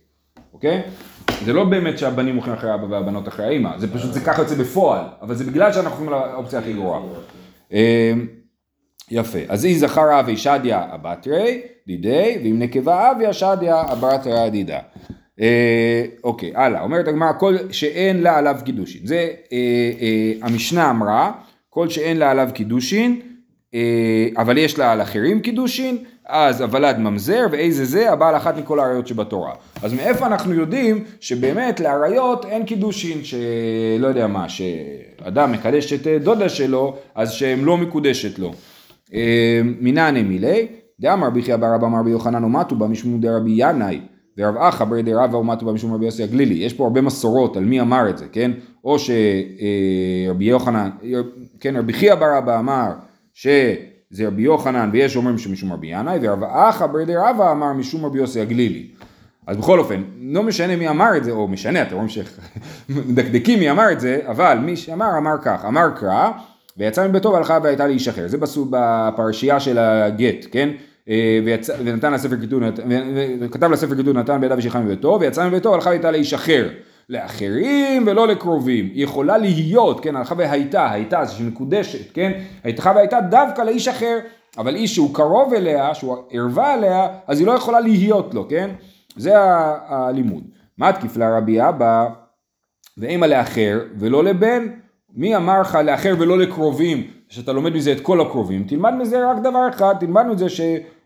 אוקיי? 0.53 0.83
זה 1.45 1.53
לא 1.53 1.64
באמת 1.64 1.99
שהבנים 1.99 2.35
הולכים 2.35 2.53
אחרי 2.53 2.71
האבא 2.71 2.85
והבנות 2.85 3.29
אחרי 3.29 3.47
האמא, 3.47 3.79
זה 3.79 3.95
פשוט, 3.95 4.12
זה 4.12 4.21
ככה 4.21 4.43
יוצא 4.43 4.55
בפועל, 4.55 5.05
אבל 5.23 5.35
זה 5.35 5.45
בגלל 5.45 5.73
שאנחנו 5.73 6.05
הולכים 6.05 6.31
לאופציה 6.35 6.59
הכי 6.59 6.73
גרועה. 6.73 7.01
אה, 7.73 8.12
יפה, 9.11 9.38
אז 9.49 9.67
אם 9.67 9.73
זכר 9.73 10.21
אבי 10.21 10.37
שדייה 10.37 10.94
אבתריה 10.94 11.62
דידיה, 11.87 12.38
ואם 12.45 12.59
נקבה 12.59 13.11
אבי 13.11 13.27
שדייה 13.27 13.83
אבתרה 13.92 14.51
דידה. 14.51 14.79
אה, 15.40 16.05
אוקיי, 16.25 16.53
הלאה, 16.55 16.83
אומרת 16.83 17.09
הגמרא, 17.09 17.33
כל 17.38 17.57
שאין 17.70 18.23
לה 18.23 18.38
עליו 18.38 18.57
קידושין. 18.64 19.07
זה 19.07 19.16
אה, 19.53 19.59
אה, 20.01 20.33
המשנה 20.42 20.90
אמרה, 20.90 21.33
כל 21.70 21.88
שאין 21.88 22.16
לה 22.16 22.31
עליו 22.31 22.49
קידושין, 22.55 23.20
אה, 23.75 24.29
אבל 24.37 24.59
יש 24.59 24.79
לה 24.79 24.92
על 24.92 25.03
אחרים 25.03 25.40
קידושין, 25.40 25.99
אז 26.27 26.61
הוולד 26.61 26.99
ממזר, 26.99 27.47
ואיזה 27.51 27.85
זה 27.85 28.12
הבא 28.12 28.27
על 28.27 28.37
אחת 28.37 28.59
מכל 28.59 28.81
העריות 28.81 29.07
שבתורה. 29.07 29.53
אז 29.83 29.92
מאיפה 29.92 30.27
אנחנו 30.27 30.55
יודעים 30.55 31.05
שבאמת 31.20 31.81
לעריות 31.81 32.44
אין 32.44 32.64
קידושין, 32.64 33.25
שלא 33.25 34.07
יודע 34.07 34.27
מה, 34.27 34.49
שאדם 34.49 35.53
מקדש 35.53 35.92
את 35.92 36.07
אה, 36.07 36.18
דודה 36.18 36.49
שלו, 36.49 36.97
אז 37.14 37.33
שהן 37.33 37.61
לא 37.61 37.77
מקודשת 37.77 38.38
לו. 38.38 38.53
אה, 39.14 39.61
מנעני 39.81 40.23
מילי, 40.23 40.66
דאמר 41.01 41.31
ביחיא 41.31 41.57
בר 41.57 41.75
רבא 41.75 41.87
אמר 41.87 41.99
רבי 41.99 42.11
יוחנן 42.11 42.44
ומטו 42.44 42.77
בה 42.77 42.87
משום 42.87 43.20
דרבי 43.20 43.53
ינאי, 43.57 44.01
ורב 44.38 44.57
אחא 44.57 44.85
ברי 44.85 45.03
דרבא 45.03 45.37
ומטו 45.37 45.66
בה 45.66 45.73
משום 45.73 45.94
רבי 45.94 46.05
יוסי 46.05 46.23
הגלילי. 46.23 46.55
יש 46.55 46.73
פה 46.73 46.85
הרבה 46.85 47.01
מסורות 47.01 47.57
על 47.57 47.64
מי 47.64 47.81
אמר 47.81 48.11
את 48.11 48.18
זה, 48.18 48.27
כן? 48.33 48.51
או 48.85 48.97
שרבי 48.99 50.44
יוחנן, 50.44 50.90
כן, 51.61 51.77
רבי 51.77 51.92
חייא 51.92 52.14
בר 52.14 52.38
אבא 52.38 52.59
אמר 52.59 52.92
שזה 53.35 54.27
רבי 54.27 54.42
יוחנן 54.42 54.90
ויש 54.92 55.16
אומרים 55.16 55.38
שמשום 55.38 55.73
רבי 55.73 55.87
ינאי, 55.87 56.18
ורב 56.23 56.44
אחא 56.44 56.87
ברדי 56.87 57.16
רבא 57.16 57.53
אמר 57.53 57.73
משום 57.73 58.05
רבי 58.05 58.18
יוסי 58.18 58.40
הגלילי. 58.40 58.87
אז 59.47 59.57
בכל 59.57 59.79
אופן, 59.79 60.03
לא 60.20 60.42
משנה 60.42 60.77
מי 60.77 60.88
אמר 60.88 61.16
את 61.16 61.25
זה, 61.25 61.31
או 61.31 61.49
משנה, 61.49 61.83
אתם 61.83 61.94
רואים 61.94 62.09
שמדקדקים 62.09 63.59
מי 63.59 63.70
אמר 63.70 63.92
את 63.92 64.01
זה, 64.01 64.20
אבל 64.27 64.59
מי 64.62 64.77
שאמר 64.77 65.18
אמר 65.18 65.37
כך, 65.42 65.64
אמר 65.64 65.88
קרא, 65.97 66.31
ויצא 66.77 67.09
מביתו 67.09 67.33
והלכה 67.33 67.59
והייתה 67.62 67.87
להישחרר. 67.87 68.29
זה 68.29 68.38
בפרשייה 68.70 69.61
של 69.61 69.79
הגט, 69.79 70.47
כן? 70.51 70.68
אה, 71.09 71.40
ונתן 71.85 72.12
לספר 72.12 72.40
כיתוב, 72.40 72.62
וכתב 73.40 73.71
לספר 73.73 73.97
כיתוב 73.97 74.17
נתן 74.17 74.40
בידיו 74.40 74.59
ושלחה 74.59 74.81
מביתו, 74.81 75.19
ויצא 75.21 75.49
מביתו 75.49 75.71
והלכה 75.71 75.88
והייתה 75.88 76.11
להישחרר. 76.11 76.69
לאחרים 77.09 78.05
ולא 78.07 78.29
לקרובים. 78.29 78.90
היא 78.95 79.05
יכולה 79.05 79.38
להיות, 79.38 80.01
כן, 80.01 80.17
הלכה 80.17 80.35
והייתה, 80.38 80.90
הייתה, 80.90 81.25
זה 81.25 81.35
שמקודשת, 81.35 82.12
כן? 82.12 82.33
הלכה 82.64 82.93
והייתה 82.95 83.21
דווקא 83.21 83.62
לאיש 83.62 83.88
אחר, 83.88 84.19
אבל 84.59 84.75
איש 84.75 84.95
שהוא 84.95 85.14
קרוב 85.14 85.55
אליה, 85.55 85.95
שהוא 85.95 86.17
ערווה 86.31 86.75
אליה, 86.75 87.09
אז 87.27 87.38
היא 87.38 87.47
לא 87.47 87.53
יכולה 87.53 87.81
להיות 87.81 88.35
לו, 88.35 88.49
כן? 88.49 88.71
זה 89.17 89.33
הלימוד. 89.88 90.45
מה 90.79 90.93
תקיף 90.93 91.17
לרבי 91.17 91.69
אבא, 91.69 92.07
ואימא 92.99 93.27
לאחר 93.27 93.81
ולא 93.99 94.25
לבן, 94.25 94.67
מי 95.14 95.37
אמר 95.37 95.61
לך 95.61 95.79
לאחר 95.85 96.14
ולא 96.19 96.38
לקרובים, 96.38 97.07
שאתה 97.29 97.53
לומד 97.53 97.75
מזה 97.75 97.93
את 97.93 98.01
כל 98.01 98.21
הקרובים, 98.21 98.64
תלמד 98.64 98.95
מזה 98.95 99.31
רק 99.31 99.38
דבר 99.38 99.69
אחד, 99.69 99.95
תלמד 100.01 100.27
מזה 100.27 100.49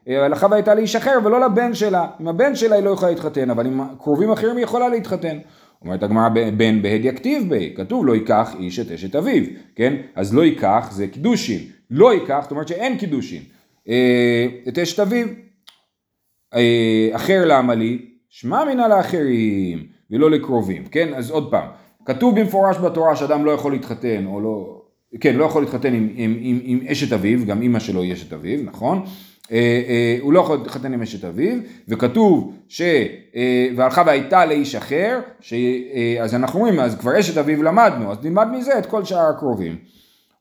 שהלכה 0.06 0.46
והייתה 0.50 0.74
לאיש 0.74 0.96
אחר 0.96 1.18
ולא 1.24 1.40
לבן 1.40 1.74
שלה, 1.74 2.06
עם 2.20 2.28
הבן 2.28 2.56
שלה 2.56 2.76
היא 2.76 2.84
לא 2.84 2.90
יכולה 2.90 3.10
להתחתן, 3.10 3.50
אבל 3.50 3.66
עם 3.66 3.80
קרובים 3.98 4.30
אחרים 4.30 4.56
היא 4.56 4.64
יכולה 4.64 4.88
להתחתן. 4.88 5.38
אומרת 5.82 6.02
הגמרא 6.02 6.28
בן 6.56 6.82
בהדיא 6.82 7.12
כתיב 7.12 7.48
בי, 7.48 7.72
כתוב 7.76 8.06
לא 8.06 8.14
ייקח 8.14 8.54
איש 8.58 8.78
את 8.78 8.90
אשת 8.90 9.16
אביו, 9.16 9.44
כן? 9.74 9.94
אז 10.14 10.34
לא 10.34 10.44
ייקח 10.44 10.88
זה 10.92 11.06
קידושין, 11.06 11.60
לא 11.90 12.14
ייקח, 12.14 12.38
זאת 12.42 12.50
אומרת 12.50 12.68
שאין 12.68 12.98
קידושין, 12.98 13.42
אה, 13.88 14.46
את 14.68 14.78
אשת 14.78 15.00
אביו. 15.00 15.26
אה, 16.54 17.08
אחר 17.12 17.44
למה 17.46 17.74
לי? 17.74 17.98
שמע 18.28 18.64
מינה 18.64 18.88
לאחרים 18.88 19.86
ולא 20.10 20.30
לקרובים, 20.30 20.84
כן? 20.84 21.14
אז 21.14 21.30
עוד 21.30 21.50
פעם, 21.50 21.68
כתוב 22.04 22.40
במפורש 22.40 22.76
בתורה 22.76 23.16
שאדם 23.16 23.44
לא 23.44 23.50
יכול 23.50 23.72
להתחתן, 23.72 24.26
או 24.26 24.40
לא, 24.40 24.82
כן, 25.20 25.36
לא 25.36 25.44
יכול 25.44 25.62
להתחתן 25.62 25.94
עם, 25.94 26.08
עם, 26.14 26.36
עם, 26.40 26.60
עם 26.62 26.80
אשת 26.86 27.12
אביו, 27.12 27.46
גם 27.46 27.62
אימא 27.62 27.78
שלו 27.78 28.02
היא 28.02 28.12
אשת 28.12 28.32
אביו, 28.32 28.58
נכון? 28.64 29.04
אה, 29.52 29.56
אה, 29.88 30.18
הוא 30.20 30.32
לא 30.32 30.56
להתחתן 30.58 30.92
עם 30.94 31.02
אשת 31.02 31.24
אביו, 31.24 31.58
וכתוב 31.88 32.54
ש... 32.68 32.82
אה, 33.36 33.68
והלכה 33.76 34.02
והייתה 34.06 34.46
לאיש 34.46 34.74
אחר, 34.74 35.20
ש... 35.40 35.54
אז 36.20 36.34
אנחנו 36.34 36.58
אומרים, 36.58 36.80
אז 36.80 36.96
כבר 36.96 37.20
אשת 37.20 37.38
אביו 37.38 37.62
למדנו, 37.62 38.12
אז 38.12 38.16
נלמד 38.22 38.48
מזה 38.52 38.78
את 38.78 38.86
כל 38.86 39.04
שאר 39.04 39.28
הקרובים. 39.28 39.76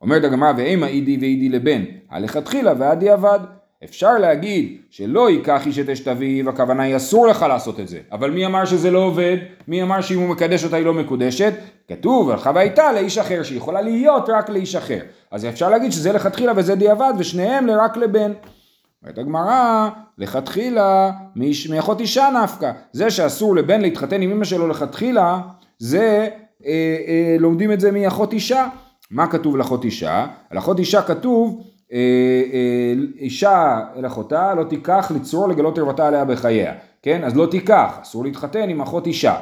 אומרת 0.01 0.23
הגמרא, 0.23 0.53
ואימה 0.57 0.87
אידי 0.87 1.17
ואידי 1.21 1.49
לבן, 1.49 1.83
הלכתחילה 2.09 2.73
ועדי 2.77 3.13
אבד. 3.13 3.39
אפשר 3.83 4.17
להגיד 4.17 4.77
שלא 4.89 5.29
ייקח 5.29 5.65
איש 5.65 5.79
את 5.79 5.89
אשת 5.89 6.07
אביו, 6.07 6.49
הכוונה 6.49 6.83
היא 6.83 6.95
אסור 6.95 7.27
לך 7.27 7.45
לעשות 7.49 7.79
את 7.79 7.87
זה. 7.87 7.99
אבל 8.11 8.31
מי 8.31 8.45
אמר 8.45 8.65
שזה 8.65 8.91
לא 8.91 8.99
עובד? 8.99 9.37
מי 9.67 9.83
אמר 9.83 10.01
שאם 10.01 10.19
הוא 10.19 10.29
מקדש 10.29 10.63
אותה 10.63 10.75
היא 10.75 10.85
לא 10.85 10.93
מקודשת? 10.93 11.53
כתוב, 11.87 12.29
הלכה 12.29 12.51
והייתה 12.55 12.91
לאיש 12.93 13.17
אחר, 13.17 13.43
שיכולה 13.43 13.81
להיות 13.81 14.29
רק 14.29 14.49
לאיש 14.49 14.75
אחר. 14.75 14.99
אז 15.31 15.45
אפשר 15.45 15.69
להגיד 15.69 15.91
שזה 15.91 16.11
לכתחילה 16.11 16.53
וזה 16.55 16.75
דיעבד, 16.75 17.13
ושניהם 17.17 17.69
רק 17.69 17.97
לבן. 17.97 18.31
אומרת 19.03 19.17
הגמרא, 19.17 19.89
לכתחילה 20.17 21.11
מאחות 21.69 21.99
אישה 21.99 22.29
נפקא. 22.43 22.71
זה 22.91 23.11
שאסור 23.11 23.55
לבן 23.55 23.81
להתחתן 23.81 24.21
עם 24.21 24.31
אמא 24.31 24.45
שלו 24.45 24.67
לכתחילה, 24.67 25.39
זה, 25.79 26.29
אה, 26.65 26.97
אה, 27.07 27.35
לומדים 27.39 27.71
את 27.71 27.79
זה 27.79 27.91
מאחות 27.91 28.33
אישה. 28.33 28.67
מה 29.11 29.27
כתוב 29.27 29.55
על 29.55 29.61
אחות 29.61 29.85
אישה? 29.85 30.27
על 30.49 30.57
אחות 30.57 30.79
אישה 30.79 31.01
כתוב, 31.01 31.63
אה, 31.93 31.97
אה, 32.53 32.93
אישה 33.19 33.79
אל 33.95 34.05
אחותה 34.05 34.53
לא 34.53 34.63
תיקח 34.63 35.11
לצרור 35.15 35.49
לגלות 35.49 35.77
ערוותה 35.77 36.07
עליה 36.07 36.25
בחייה. 36.25 36.73
כן? 37.01 37.23
אז 37.23 37.35
לא 37.35 37.45
תיקח, 37.51 37.99
אסור 38.01 38.23
להתחתן 38.23 38.69
עם 38.69 38.81
אחות 38.81 39.07
אישה. 39.07 39.35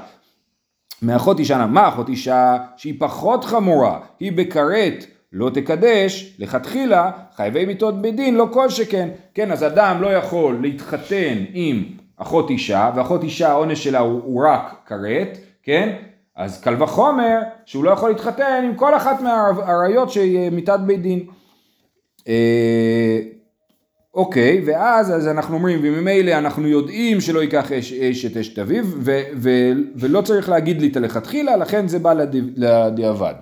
מאחות 1.01 1.39
אישה, 1.39 1.65
מה 1.65 1.87
אחות 1.87 2.09
אישה? 2.09 2.57
שהיא 2.77 2.93
פחות 2.99 3.45
חמורה, 3.45 3.99
היא 4.19 4.31
בכרת 4.31 5.05
לא 5.37 5.49
תקדש, 5.49 6.35
לכתחילה 6.39 7.11
חייבי 7.35 7.65
מיתות 7.65 8.01
בדין, 8.01 8.35
לא 8.35 8.47
כל 8.51 8.69
שכן. 8.69 9.09
כן, 9.33 9.51
אז 9.51 9.63
אדם 9.63 10.01
לא 10.01 10.07
יכול 10.07 10.59
להתחתן 10.61 11.43
עם 11.53 11.83
אחות 12.17 12.49
אישה, 12.49 12.91
ואחות 12.95 13.23
אישה 13.23 13.49
העונש 13.49 13.83
שלה 13.83 13.99
הוא, 13.99 14.21
הוא 14.23 14.43
רק 14.47 14.75
כרת, 14.85 15.37
כן? 15.63 15.95
אז 16.35 16.61
קל 16.61 16.83
וחומר 16.83 17.39
שהוא 17.65 17.83
לא 17.83 17.91
יכול 17.91 18.09
להתחתן 18.09 18.63
עם 18.65 18.75
כל 18.75 18.95
אחת 18.95 19.21
מהאריות 19.21 20.09
שהיא 20.09 20.49
מיתת 20.49 20.79
בית 20.85 21.01
דין. 21.01 21.19
אה, 22.27 23.19
אוקיי, 24.13 24.61
ואז 24.65 25.11
אז 25.11 25.27
אנחנו 25.27 25.55
אומרים, 25.55 25.79
וממילא 25.83 26.31
אנחנו 26.31 26.67
יודעים 26.67 27.21
שלא 27.21 27.39
ייקח 27.39 27.71
אש, 27.71 27.93
אש 27.93 28.25
את 28.25 28.37
אשת 28.37 28.59
אביו, 28.59 28.85
ולא 29.95 30.21
צריך 30.21 30.49
להגיד 30.49 30.81
לי 30.81 30.87
את 30.87 30.97
הלכתחילה, 30.97 31.57
לכן 31.57 31.87
זה 31.87 31.99
בא 31.99 32.13
לדיעבד. 32.55 33.33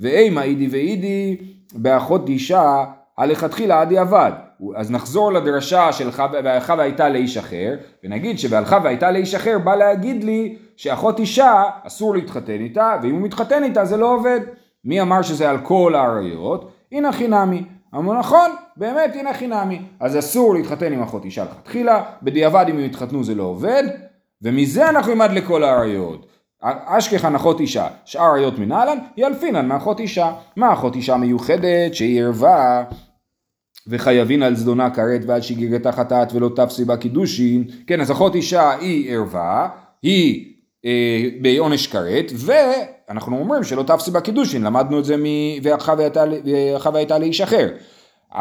ואימה 0.00 0.42
אידי 0.42 0.68
ואידי 0.68 1.36
באחות 1.74 2.28
אישה 2.28 2.84
הלכתחילה 3.18 3.80
עדי 3.80 4.00
אבד. 4.00 4.32
אז 4.76 4.90
נחזור 4.90 5.32
לדרשה 5.32 5.92
של 5.92 6.10
והלכה 6.44 6.74
והייתה 6.78 7.08
לאיש 7.08 7.36
אחר, 7.36 7.76
ונגיד 8.04 8.38
שבהלכה 8.38 8.78
והייתה 8.84 9.10
לאיש 9.10 9.34
אחר 9.34 9.58
בא 9.58 9.74
להגיד 9.74 10.24
לי 10.24 10.56
שאחות 10.76 11.18
אישה 11.18 11.62
אסור 11.82 12.14
להתחתן 12.14 12.60
איתה, 12.60 12.96
ואם 13.02 13.14
הוא 13.14 13.22
מתחתן 13.22 13.64
איתה 13.64 13.84
זה 13.84 13.96
לא 13.96 14.14
עובד. 14.14 14.40
מי 14.84 15.00
אמר 15.00 15.22
שזה 15.22 15.50
על 15.50 15.58
כל 15.58 15.94
האריות? 15.94 16.72
הנה 16.92 17.12
חינמי. 17.12 17.62
אמרו 17.94 18.14
נכון, 18.14 18.50
באמת 18.76 19.14
הנה 19.14 19.34
חינמי. 19.34 19.82
אז 20.00 20.18
אסור 20.18 20.54
להתחתן 20.54 20.92
עם 20.92 21.02
אחות 21.02 21.24
אישה 21.24 21.44
לכתחילה, 21.44 22.02
בדיעבד 22.22 22.64
אם 22.68 22.74
הם 22.78 22.84
יתחתנו 22.84 23.24
זה 23.24 23.34
לא 23.34 23.42
עובד, 23.42 23.82
ומזה 24.42 24.88
אנחנו 24.88 25.12
נלמד 25.12 25.30
לכל 25.30 25.64
האריות. 25.64 26.26
אשכח 26.84 27.24
הנחות 27.24 27.60
אישה, 27.60 27.88
שאר 28.04 28.34
היות 28.34 28.58
מנהלן, 28.58 28.98
ילפינן 29.16 29.66
מאחות 29.66 30.00
אישה. 30.00 30.32
מה 30.56 30.72
אחות 30.72 30.96
אישה 30.96 31.16
מיוחדת 31.16 31.94
שהיא 31.94 32.22
ערווה 32.22 32.84
וחייבין 33.86 34.42
על 34.42 34.56
זדונה 34.56 34.90
כרת 34.90 35.20
ועד 35.26 35.42
שגיגתה 35.42 35.92
חטאת 35.92 36.32
ולא 36.32 36.50
תפסי 36.56 36.84
בה 36.84 36.96
קידושין, 36.96 37.64
כן 37.86 38.00
אז 38.00 38.10
אחות 38.10 38.34
אישה 38.34 38.70
היא 38.70 39.12
ערווה, 39.12 39.68
היא 40.02 40.54
אה, 40.84 41.28
בעונש 41.40 41.86
כרת 41.86 42.32
ואנחנו 42.36 43.38
אומרים 43.38 43.64
שלא 43.64 43.82
תפסי 43.82 44.10
בה 44.10 44.20
קידושין, 44.20 44.62
למדנו 44.62 44.98
את 44.98 45.04
זה 45.04 45.16
ואחווה 45.62 46.98
הייתה 46.98 47.18
לאיש 47.18 47.40
אחר. 47.40 47.68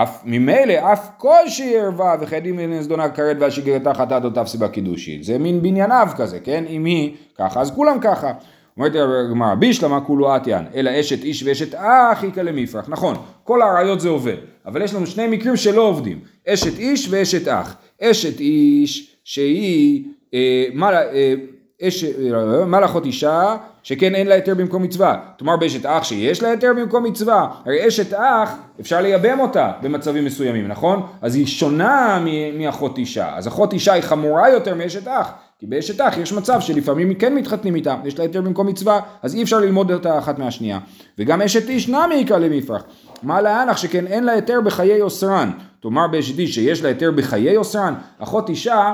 אף 0.04 0.22
ממילא 0.26 0.74
אף 0.94 1.10
כל 1.18 1.48
שהיא 1.48 1.78
ערווה 1.78 2.16
וחיידים 2.22 2.56
מן 2.56 2.82
זדונה 2.82 3.10
כרת 3.10 3.38
ועד 3.40 3.52
שגיגתה 3.52 3.94
חטאת 3.94 4.24
לא 4.24 4.30
תפסי 4.30 4.58
קידושין, 4.72 5.24
זה 5.24 5.38
מין 5.38 5.62
בנייניו 5.62 6.08
כזה, 6.18 6.40
כן? 6.40 6.64
אם 6.70 6.86
היא 6.86 7.16
ככה 7.38 7.62
אז 7.62 7.72
כולם 7.76 7.98
ככה. 8.02 8.32
אומרת 8.78 8.92
הגמרא, 8.96 9.56
בישלמה 9.56 10.02
כולו 10.02 10.36
אטיאן, 10.36 10.66
אלא 10.76 10.92
אשת 11.00 11.24
איש 11.24 11.44
ואשת 11.44 11.76
אח 11.76 12.24
איכא 12.24 12.40
למפרח. 12.40 12.86
נכון, 12.90 13.16
כל 13.44 13.62
הראיות 13.62 14.02
זה 14.02 14.10
עובד, 14.10 14.36
אבל 14.66 14.82
יש 14.82 14.94
לנו 14.94 15.08
שני 15.08 15.28
מקרים 15.28 15.58
שלא 15.58 15.82
עובדים, 15.82 16.20
אשת 16.48 16.80
איש 16.80 17.08
ואשת 17.10 17.48
אח. 17.48 17.76
אשת 18.02 18.40
איש 18.40 19.16
שהיא, 19.24 20.04
אה, 20.34 20.66
מה, 20.74 20.94
אה, 20.94 21.34
אש, 21.82 22.04
אה, 22.04 22.66
מה 22.66 22.80
לאחות 22.80 23.06
אישה 23.06 23.58
שכן 23.86 24.16
אין 24.16 24.28
לה 24.28 24.36
היתר 24.36 24.56
במקום 24.56 24.84
מצווה. 24.84 25.18
תאמר 25.38 25.58
באשת 25.58 25.86
אח 25.86 26.04
שיש 26.04 26.44
לה 26.44 26.50
היתר 26.50 26.72
במקום 26.78 27.04
מצווה. 27.04 27.48
הרי 27.66 27.88
אשת 27.88 28.14
אח 28.14 28.56
אפשר 28.80 29.02
לייבם 29.02 29.40
אותה 29.40 29.72
במצבים 29.82 30.26
מסוימים, 30.26 30.68
נכון? 30.68 31.08
אז 31.22 31.36
היא 31.36 31.46
שונה 31.46 32.24
מאחות 32.54 32.98
אישה. 32.98 33.36
אז 33.36 33.48
אחות 33.48 33.74
אישה 33.74 33.94
היא 33.94 34.04
חמורה 34.04 34.50
יותר 34.50 34.76
מאשת 34.76 35.08
אח. 35.08 35.32
כי 35.60 35.66
באשת 35.66 36.02
אח 36.02 36.18
יש 36.18 36.34
מצב 36.34 36.60
שלפעמים 36.62 37.14
כן 37.14 37.36
מתחתנים 37.36 37.76
איתה, 37.76 37.96
יש 38.06 38.18
לה 38.18 38.24
היתר 38.24 38.42
במקום 38.42 38.68
מצווה, 38.68 39.00
אז 39.24 39.36
אי 39.36 39.44
אפשר 39.44 39.60
ללמוד 39.60 39.92
אותה 39.92 40.18
אחת 40.18 40.40
מהשנייה. 40.40 40.80
וגם 41.20 41.42
אשת 41.42 41.70
איש 41.70 41.90
נמי 41.90 42.16
יקרא 42.16 42.38
למפרח. 42.38 42.84
מה 43.24 43.42
לאנך 43.42 43.78
שכן 43.78 44.08
אין 44.08 44.24
לה 44.24 44.32
היתר 44.32 44.62
בחיי 44.62 45.02
אוסרן. 45.02 45.52
תאמר 45.80 46.08
באשת 46.08 46.40
איש 46.40 46.56
שיש 46.56 46.82
לה 46.82 46.90
היתר 46.90 47.12
בחיי 47.12 47.58
אוסרן, 47.58 47.94
אחות 48.20 48.50
אישה, 48.50 48.94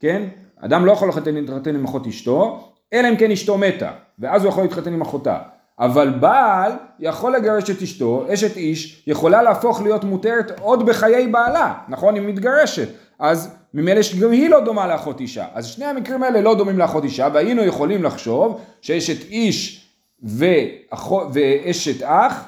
כן? 0.00 0.22
אדם 0.60 0.84
לא 0.84 0.92
יכול 0.92 1.08
להתחתן 1.08 1.74
עם 1.74 1.84
אחות 1.84 2.06
אשתו, 2.06 2.73
אלא 2.94 3.08
אם 3.08 3.16
כן 3.16 3.30
אשתו 3.30 3.58
מתה, 3.58 3.90
ואז 4.18 4.42
הוא 4.44 4.48
יכול 4.48 4.62
להתחתן 4.62 4.92
עם 4.92 5.00
אחותה. 5.00 5.38
אבל 5.78 6.10
בעל 6.10 6.72
יכול 7.00 7.36
לגרש 7.36 7.70
את 7.70 7.82
אשתו, 7.82 8.26
אשת 8.34 8.56
איש 8.56 9.04
יכולה 9.06 9.42
להפוך 9.42 9.82
להיות 9.82 10.04
מותרת 10.04 10.60
עוד 10.60 10.86
בחיי 10.86 11.26
בעלה, 11.26 11.74
נכון? 11.88 12.14
היא 12.14 12.22
מתגרשת. 12.22 12.88
אז 13.18 13.54
ממילא 13.74 14.02
שגם 14.02 14.32
היא 14.32 14.50
לא 14.50 14.60
דומה 14.60 14.86
לאחות 14.86 15.20
אישה. 15.20 15.44
אז 15.54 15.66
שני 15.66 15.84
המקרים 15.84 16.22
האלה 16.22 16.40
לא 16.40 16.54
דומים 16.54 16.78
לאחות 16.78 17.04
אישה, 17.04 17.28
והיינו 17.32 17.64
יכולים 17.64 18.02
לחשוב 18.02 18.60
שאשת 18.80 19.30
איש 19.30 19.86
ואחו, 20.22 21.22
ואשת 21.32 22.02
אח, 22.02 22.44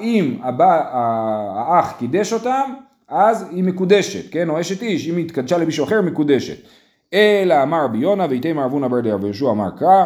אם 0.00 0.36
הבא, 0.42 0.90
האח 1.54 1.94
קידש 1.98 2.32
אותם, 2.32 2.72
אז 3.08 3.46
היא 3.50 3.64
מקודשת, 3.64 4.32
כן? 4.32 4.48
או 4.48 4.60
אשת 4.60 4.82
איש, 4.82 5.08
אם 5.08 5.16
היא 5.16 5.24
התקדשה 5.24 5.58
למישהו 5.58 5.84
אחר, 5.84 6.02
מקודשת. 6.02 6.56
אלא 7.16 7.62
אמר 7.62 7.84
רבי 7.84 7.98
יונה 7.98 8.26
ואיתמר 8.30 8.64
אבונה 8.64 8.88
ברדי 8.88 9.10
רבי 9.10 9.24
יהושע 9.24 9.50
אמר 9.50 9.70
קרא 9.78 10.04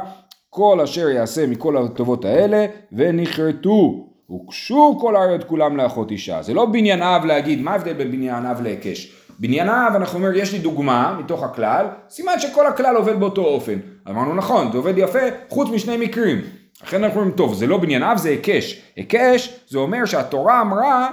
כל 0.50 0.80
אשר 0.84 1.08
יעשה 1.08 1.46
מכל 1.46 1.76
הטובות 1.76 2.24
האלה 2.24 2.66
ונכרתו 2.92 4.06
הוקשו 4.26 4.98
כל 5.00 5.16
העריות 5.16 5.44
כולם 5.44 5.76
לאחות 5.76 6.10
אישה. 6.10 6.42
זה 6.42 6.54
לא 6.54 6.66
בניין 6.66 7.02
אב 7.02 7.24
להגיד, 7.24 7.60
מה 7.60 7.70
ההבדל 7.70 7.92
בין 7.92 8.10
בניין 8.10 8.46
אב 8.46 8.60
להיקש? 8.60 9.16
בניין 9.38 9.68
אב, 9.68 9.94
אנחנו 9.94 10.18
אומרים, 10.18 10.42
יש 10.42 10.52
לי 10.52 10.58
דוגמה 10.58 11.16
מתוך 11.18 11.42
הכלל, 11.42 11.86
סימן 12.08 12.32
שכל 12.38 12.66
הכלל 12.66 12.96
עובד 12.96 13.20
באותו 13.20 13.44
אופן. 13.44 13.78
אמרנו 14.10 14.34
נכון, 14.34 14.72
זה 14.72 14.78
עובד 14.78 14.98
יפה, 14.98 15.18
חוץ 15.48 15.68
משני 15.68 15.96
מקרים. 15.96 16.40
לכן 16.82 17.04
אנחנו 17.04 17.20
אומרים, 17.20 17.36
טוב, 17.36 17.54
זה 17.54 17.66
לא 17.66 17.76
בניין 17.76 18.02
אב, 18.02 18.16
זה 18.16 18.28
היקש. 18.28 18.82
היקש, 18.96 19.60
זה 19.68 19.78
אומר 19.78 20.04
שהתורה 20.04 20.60
אמרה, 20.60 21.08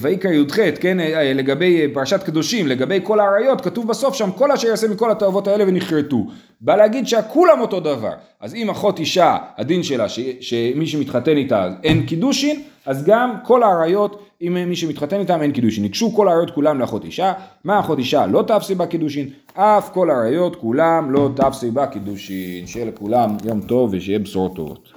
בויקרא 0.00 0.30
י"ח, 0.30 0.56
כן, 0.80 0.96
לגבי 1.34 1.88
פרשת 1.94 2.22
קדושים, 2.22 2.66
לגבי 2.66 3.00
כל 3.02 3.20
האריות, 3.20 3.60
כתוב 3.60 3.88
בסוף 3.88 4.14
שם, 4.14 4.30
כל 4.30 4.52
אשר 4.52 4.68
יעשה 4.68 4.88
מכל 4.88 5.10
התאוות 5.10 5.48
האלה 5.48 5.64
ונכרתו. 5.66 6.26
בא 6.60 6.76
להגיד 6.76 7.06
שכולם 7.06 7.60
אותו 7.60 7.80
דבר. 7.80 8.12
אז 8.40 8.54
אם 8.54 8.70
אחות 8.70 8.98
אישה, 8.98 9.36
הדין 9.56 9.82
שלה, 9.82 10.08
ש, 10.08 10.20
שמי 10.40 10.86
שמתחתן 10.86 11.36
איתה 11.36 11.68
אין 11.82 12.06
קידושין, 12.06 12.62
אז 12.86 13.04
גם 13.04 13.34
כל 13.44 13.62
האריות, 13.62 14.22
אם 14.42 14.56
מי 14.68 14.76
שמתחתן 14.76 15.20
איתם 15.20 15.42
אין 15.42 15.52
קידושין. 15.52 15.82
ניגשו 15.82 16.14
כל 16.14 16.28
האריות 16.28 16.50
כולם 16.50 16.80
לאחות 16.80 17.04
אישה, 17.04 17.32
מה 17.64 17.80
אחות 17.80 17.98
אישה 17.98 18.26
לא 18.26 18.44
תפסי 18.46 18.74
בה 18.74 18.86
קידושין, 18.86 19.28
אף 19.54 19.90
כל 19.92 20.10
האריות 20.10 20.56
כולם 20.56 21.10
לא 21.10 21.30
תפסי 21.36 21.70
בה 21.70 21.86
קידושין. 21.86 22.66
שיהיה 22.66 22.86
לכולם 22.86 23.36
יום 23.44 23.60
טוב 23.60 23.90
ושיהיה 23.92 24.18
בשורות 24.18 24.56
טובות. 24.56 24.93